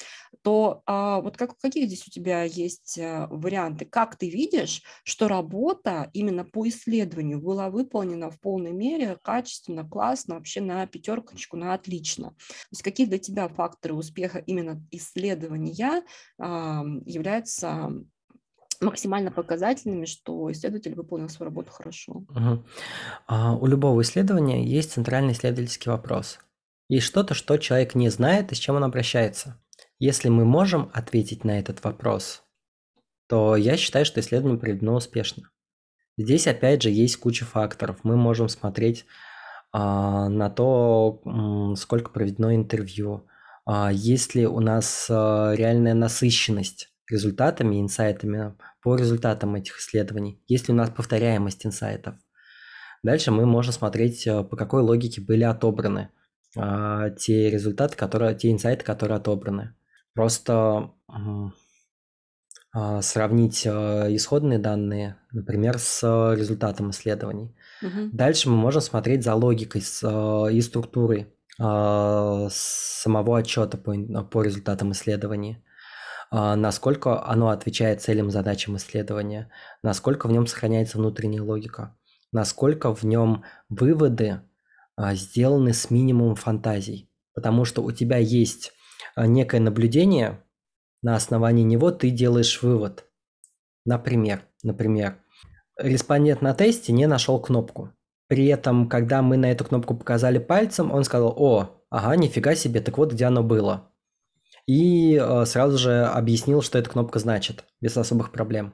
[0.42, 3.84] То а, вот как, какие здесь у тебя есть а, варианты?
[3.84, 10.34] Как ты видишь, что работа именно по исследованию была выполнена в полной мере, качественно, классно,
[10.36, 12.30] вообще на пятерочку, на отлично?
[12.30, 16.02] То есть какие для тебя факторы успеха именно исследования
[16.38, 17.92] а, являются
[18.80, 22.24] максимально показательными, что исследователь выполнил свою работу хорошо.
[22.28, 22.64] Угу.
[23.26, 26.38] А, у любого исследования есть центральный исследовательский вопрос.
[26.88, 29.58] Есть что-то, что человек не знает и с чем он обращается.
[30.06, 32.42] Если мы можем ответить на этот вопрос,
[33.26, 35.44] то я считаю, что исследование проведено успешно.
[36.18, 38.00] Здесь опять же есть куча факторов.
[38.02, 39.06] Мы можем смотреть
[39.72, 41.22] а, на то,
[41.78, 43.26] сколько проведено интервью,
[43.64, 50.68] а, есть ли у нас а, реальная насыщенность результатами, инсайтами по результатам этих исследований, есть
[50.68, 52.16] ли у нас повторяемость инсайтов.
[53.02, 56.10] Дальше мы можем смотреть, по какой логике были отобраны
[56.54, 59.74] те результаты, которые, те инсайты, которые отобраны.
[60.14, 60.92] Просто
[63.00, 66.02] сравнить исходные данные, например, с
[66.34, 67.54] результатом исследований.
[67.82, 68.10] Угу.
[68.12, 73.94] Дальше мы можем смотреть за логикой и структурой а, самого отчета по,
[74.24, 75.62] по результатам исследования,
[76.30, 79.50] а, насколько оно отвечает целям, задачам исследования,
[79.82, 81.96] насколько в нем сохраняется внутренняя логика,
[82.32, 84.40] насколько в нем выводы
[84.96, 87.08] а, сделаны с минимумом фантазий.
[87.34, 88.72] Потому что у тебя есть
[89.16, 90.42] некое наблюдение,
[91.02, 93.04] на основании него ты делаешь вывод.
[93.84, 95.18] Например, например,
[95.78, 97.92] респондент на тесте не нашел кнопку.
[98.26, 102.80] При этом, когда мы на эту кнопку показали пальцем, он сказал, о, ага, нифига себе,
[102.80, 103.90] так вот где оно было.
[104.66, 108.72] И э, сразу же объяснил, что эта кнопка значит, без особых проблем.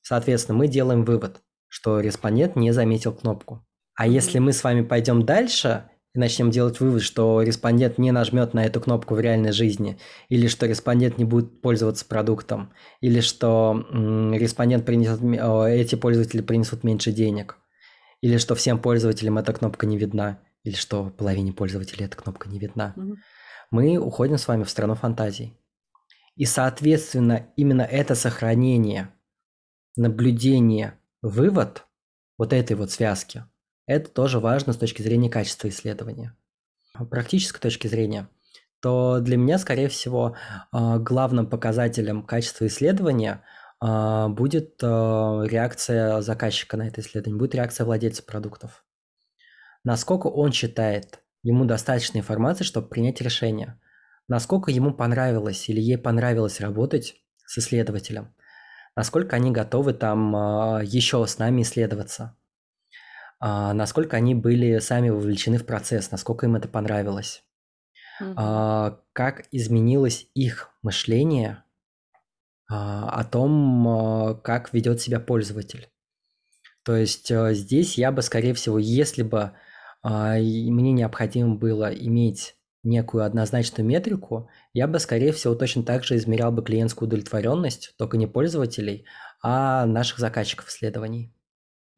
[0.00, 3.64] Соответственно, мы делаем вывод, что респондент не заметил кнопку.
[3.94, 8.52] А если мы с вами пойдем дальше и начнем делать вывод, что респондент не нажмет
[8.52, 9.98] на эту кнопку в реальной жизни,
[10.28, 17.12] или что респондент не будет пользоваться продуктом, или что респондент принесет, эти пользователи принесут меньше
[17.12, 17.56] денег,
[18.20, 22.58] или что всем пользователям эта кнопка не видна, или что половине пользователей эта кнопка не
[22.58, 22.92] видна.
[22.96, 23.16] Угу.
[23.70, 25.56] Мы уходим с вами в страну фантазий.
[26.36, 29.08] И, соответственно, именно это сохранение,
[29.96, 31.86] наблюдение, вывод
[32.38, 33.44] вот этой вот связки,
[33.86, 36.36] это тоже важно с точки зрения качества исследования.
[37.10, 38.28] Практической точки зрения,
[38.80, 40.36] то для меня, скорее всего,
[40.70, 43.42] а, главным показателем качества исследования–
[43.84, 48.84] а, будет а, реакция заказчика на это исследование, будет реакция владельца продуктов.
[49.82, 53.80] Насколько он считает, ему достаточно информации, чтобы принять решение.
[54.28, 58.32] Насколько ему понравилось или ей понравилось работать с исследователем.
[58.94, 60.32] Насколько они готовы там
[60.82, 62.36] еще с нами исследоваться.
[63.42, 67.42] Насколько они были сами вовлечены в процесс, насколько им это понравилось.
[68.20, 68.34] Угу.
[68.34, 71.64] Как изменилось их мышление
[72.72, 75.88] а, о том, а, как ведет себя пользователь.
[76.84, 79.52] То есть а, здесь я бы, скорее всего, если бы
[80.04, 86.50] мне необходимо было иметь некую однозначную метрику, я бы, скорее всего, точно так же измерял
[86.50, 89.04] бы клиентскую удовлетворенность, только не пользователей,
[89.40, 91.32] а наших заказчиков исследований.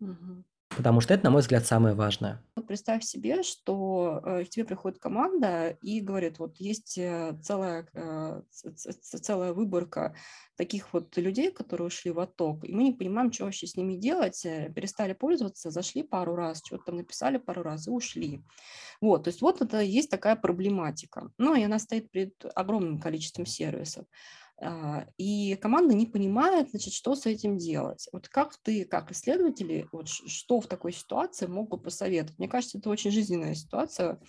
[0.00, 0.44] Угу.
[0.76, 2.42] Потому что это, на мой взгляд, самое важное.
[2.56, 7.86] Вот представь себе, что э, к тебе приходит команда и говорит, вот есть э, целая,
[7.94, 10.14] э, целая выборка
[10.56, 13.94] таких вот людей, которые ушли в отток, и мы не понимаем, что вообще с ними
[13.94, 18.42] делать, перестали пользоваться, зашли пару раз, что-то там написали пару раз и ушли.
[19.00, 21.30] Вот, то есть вот это есть такая проблематика.
[21.38, 24.06] Ну, и она стоит перед огромным количеством сервисов.
[24.60, 28.08] А, и команда не понимает, значит, что с этим делать.
[28.12, 32.38] Вот как ты, как исследователи, вот что в такой ситуации могут посоветовать?
[32.38, 34.20] Мне кажется, это очень жизненная ситуация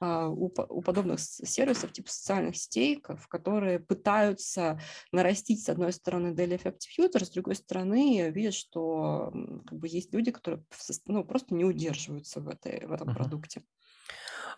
[0.00, 4.80] а, у, у подобных сервисов типа социальных сетей, в которые пытаются
[5.12, 9.32] нарастить, с одной стороны, daily effective user, с другой стороны, видят, что
[9.66, 10.64] как бы, есть люди, которые
[11.06, 13.16] ну, просто не удерживаются в, этой, в этом uh-huh.
[13.16, 13.62] продукте.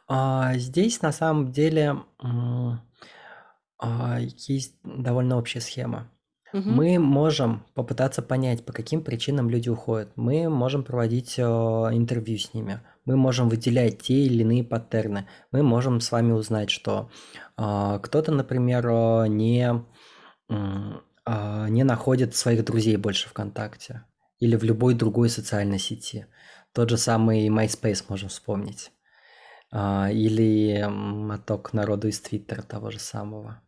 [0.09, 1.97] А, здесь на самом деле
[4.49, 6.11] есть довольно общая схема.
[6.53, 6.71] Угу.
[6.71, 10.13] Мы можем попытаться понять, по каким причинам люди уходят.
[10.17, 12.81] Мы можем проводить э, интервью с ними.
[13.05, 15.29] Мы можем выделять те или иные паттерны.
[15.51, 17.11] Мы можем с вами узнать, что
[17.59, 19.85] э, кто-то, например, э, не,
[20.49, 24.05] э, не находит своих друзей больше ВКонтакте
[24.39, 26.27] или в любой другой социальной сети.
[26.73, 28.93] Тот же самый MySpace можем вспомнить.
[29.73, 33.61] Или моток народу из Твиттера того же самого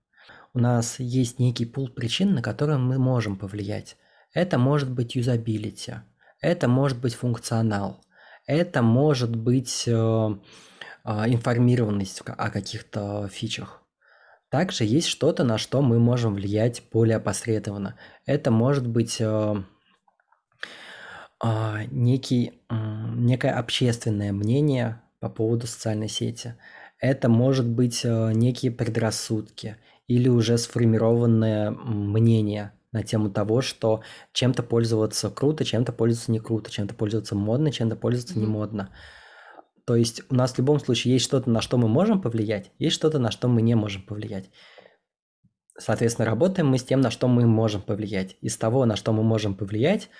[0.54, 3.96] у нас есть некий пул причин, на которые мы можем повлиять.
[4.32, 5.94] Это может быть юзабилити,
[6.40, 8.00] это может быть функционал,
[8.46, 9.92] это может быть э,
[11.04, 13.82] а, информированность о каких-то фичах.
[14.50, 17.96] Также есть что-то, на что мы можем влиять более опосредованно.
[18.24, 19.62] Это может быть э,
[21.44, 22.74] э, некий, э,
[23.14, 26.54] некое общественное мнение по поводу социальной сети.
[26.98, 29.76] Это может быть э, некие предрассудки
[30.08, 34.02] или уже сформированное мнение на тему того, что
[34.32, 38.40] чем-то пользоваться круто, чем-то пользоваться не круто, чем-то пользоваться модно, чем-то пользоваться mm-hmm.
[38.40, 38.90] не модно.
[39.84, 42.96] То есть у нас в любом случае есть что-то, на что мы можем повлиять, есть
[42.96, 44.50] что-то, на что мы не можем повлиять.
[45.78, 48.36] Соответственно, работаем мы с тем, на что мы можем повлиять.
[48.40, 50.10] Из того, на что мы можем повлиять,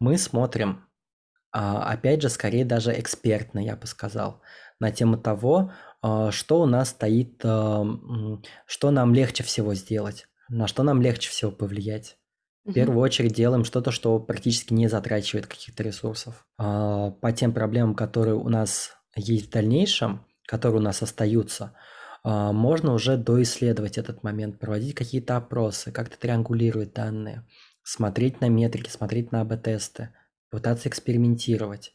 [0.00, 0.86] мы смотрим,
[1.52, 4.42] а, опять же, скорее даже экспертно, я бы сказал,
[4.80, 5.70] на тему того,
[6.30, 7.84] что у нас стоит, а,
[8.66, 12.18] что нам легче всего сделать, на что нам легче всего повлиять.
[12.64, 16.46] В первую очередь делаем что-то, что практически не затрачивает каких-то ресурсов.
[16.56, 21.74] По тем проблемам, которые у нас есть в дальнейшем, которые у нас остаются,
[22.22, 27.46] а, можно уже доисследовать этот момент, проводить какие-то опросы, как-то триангулировать данные,
[27.82, 30.10] смотреть на метрики, смотреть на АБ-тесты,
[30.50, 31.92] пытаться экспериментировать,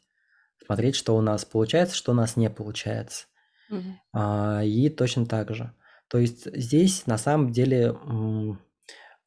[0.64, 3.26] смотреть, что у нас получается, что у нас не получается.
[3.70, 4.62] Угу.
[4.64, 5.74] И точно так же.
[6.08, 7.96] То есть здесь на самом деле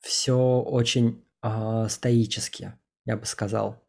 [0.00, 2.74] все очень а, стоически,
[3.04, 3.84] я бы сказал.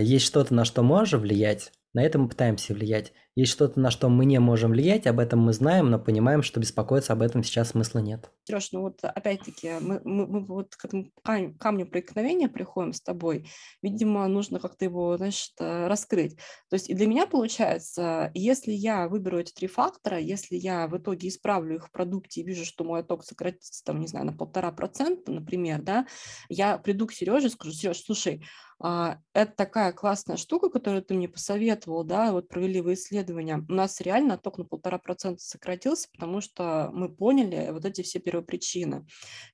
[0.00, 3.14] Есть что-то, на что можно влиять, на это мы пытаемся влиять.
[3.36, 6.60] Есть что-то, на что мы не можем влиять, об этом мы знаем, но понимаем, что
[6.60, 8.30] беспокоиться об этом сейчас смысла нет.
[8.44, 13.48] Сереж, ну вот опять-таки мы, мы, мы вот к этому камню проникновения приходим с тобой.
[13.82, 16.36] Видимо, нужно как-то его, значит, раскрыть.
[16.68, 20.98] То есть и для меня получается, если я выберу эти три фактора, если я в
[20.98, 24.32] итоге исправлю их в продукте и вижу, что мой отток сократится, там, не знаю, на
[24.34, 26.06] полтора процента, например, да,
[26.50, 28.44] я приду к Сереже и скажу, Сереж, слушай,
[28.78, 33.64] это такая классная штука, которую ты мне посоветовал, да, вот провели вы исследования.
[33.68, 38.18] У нас реально отток на полтора процента сократился, потому что мы поняли вот эти все
[38.18, 39.06] первопричины.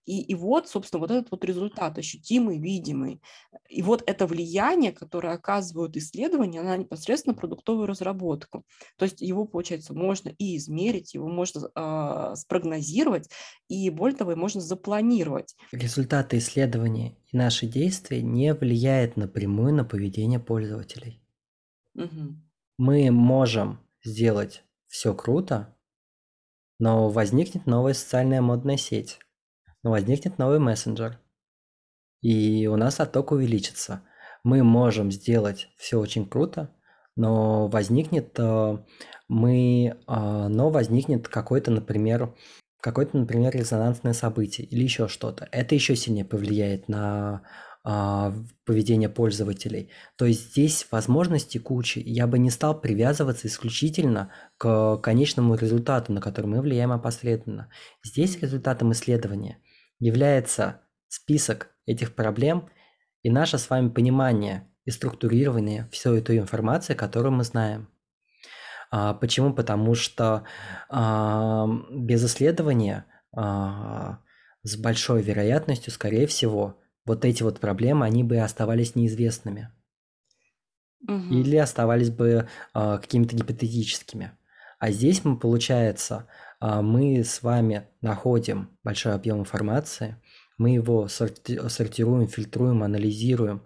[0.07, 3.23] И, и вот, собственно, вот этот вот результат ощутимый, видимый.
[3.69, 8.65] И вот это влияние, которое оказывают исследования на непосредственно продуктовую разработку.
[8.97, 13.29] То есть его, получается, можно и измерить, его можно э, спрогнозировать,
[13.69, 15.55] и более того, можно запланировать.
[15.71, 21.23] Результаты исследований и наши действия не влияют напрямую на поведение пользователей.
[21.95, 22.37] Угу.
[22.79, 25.77] Мы можем сделать все круто,
[26.79, 29.19] но возникнет новая социальная модная сеть,
[29.83, 31.21] но возникнет новый мессенджер,
[32.21, 34.03] и у нас отток увеличится.
[34.45, 36.75] Мы можем сделать все очень круто,
[37.17, 38.79] но возникнет э,
[39.29, 42.35] мы, э, но возникнет какой-то, например,
[42.81, 45.49] какое-то, например, резонансное событие или еще что-то.
[45.53, 47.43] Это еще сильнее повлияет на
[47.85, 48.33] а,
[48.65, 49.91] поведение пользователей.
[50.17, 51.99] То есть здесь возможности кучи.
[51.99, 57.71] Я бы не стал привязываться исключительно к конечному результату, на который мы влияем опосредованно.
[58.05, 59.59] Здесь результатом исследования
[59.99, 62.71] является список этих проблем
[63.25, 67.89] и наше с вами понимание и структурирование всей той информации, которую мы знаем.
[68.93, 69.55] А, почему?
[69.55, 70.45] Потому что
[70.89, 78.95] а, без исследования с большой вероятностью, скорее всего, вот эти вот проблемы, они бы оставались
[78.95, 79.71] неизвестными.
[81.07, 81.35] Угу.
[81.35, 84.33] Или оставались бы а, какими-то гипотетическими.
[84.79, 86.29] А здесь мы, получается,
[86.61, 90.17] а, мы с вами находим большой объем информации,
[90.59, 93.63] мы его сорти- сортируем, фильтруем, анализируем,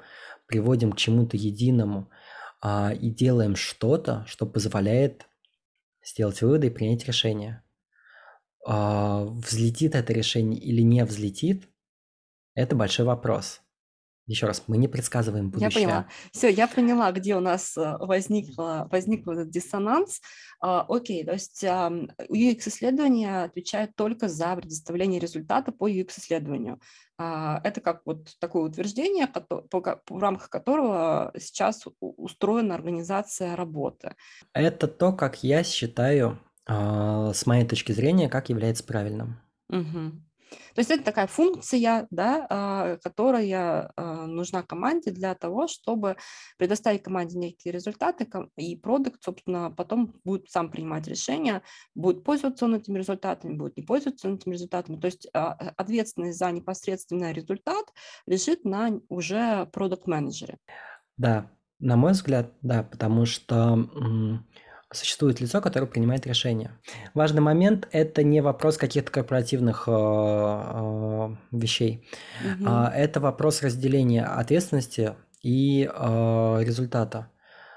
[0.46, 2.10] приводим к чему-то единому–
[2.60, 5.26] а, и делаем что-то, что позволяет
[6.04, 7.62] сделать выводы и принять решение.
[8.66, 11.68] А, взлетит это решение или не взлетит,
[12.56, 13.60] это большой вопрос.
[14.26, 15.70] Еще раз, мы не предсказываем будущее.
[15.70, 16.08] Я поняла.
[16.32, 20.20] Все, я поняла, где у нас э, возникла, возник этот диссонанс.
[20.60, 26.80] А, окей, то есть UX-исследования отвечают только за предоставление результата по UX-исследованию.
[27.18, 34.16] А, это как вот такое утверждение, в рамках которого сейчас устроена организация работы.
[34.52, 39.40] Это то, как я считаю, а, с моей точки зрения, как является правильным.
[39.68, 40.25] Угу.
[40.50, 46.16] То есть это такая функция, да, а, которая а, нужна команде для того, чтобы
[46.58, 51.62] предоставить команде некие результаты, и продукт, собственно, потом будет сам принимать решения,
[51.94, 55.00] будет пользоваться он этими результатами, будет не пользоваться он этими результатами.
[55.00, 57.86] То есть а, ответственность за непосредственный результат
[58.26, 60.58] лежит на уже продукт-менеджере.
[61.16, 63.88] Да, на мой взгляд, да, потому что
[64.96, 66.70] существует лицо, которое принимает решение.
[67.14, 72.08] Важный момент– это не вопрос каких-то корпоративных э, э, вещей,
[72.44, 72.64] Мгм.
[72.66, 77.30] а это вопрос разделения ответственности и э, результата.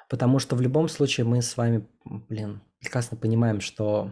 [0.09, 4.11] Потому что в любом случае мы с вами, блин, прекрасно понимаем, что,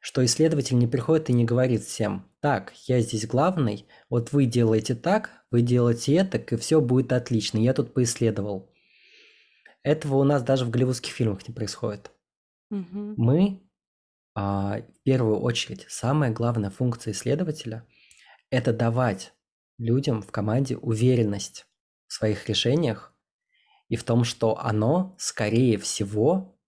[0.00, 4.94] что исследователь не приходит и не говорит всем, так, я здесь главный, вот вы делаете
[4.94, 8.70] так, вы делаете это, и все будет отлично, я тут поисследовал.
[9.82, 12.10] Этого у нас даже в голливудских фильмах не происходит.
[12.70, 13.14] Мгм.
[13.16, 13.62] Мы,
[14.34, 17.86] а, в первую очередь, самая главная функция исследователя–
[18.50, 19.34] это давать
[19.78, 21.66] людям в команде уверенность
[22.08, 23.14] в своих решениях
[23.88, 26.58] и в том, что оно, скорее всего,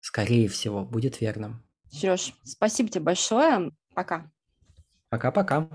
[0.00, 1.64] скорее всего, будет верным.
[1.90, 3.70] Сереж, спасибо тебе большое.
[3.94, 4.30] Пока.
[5.10, 5.68] Пока-пока.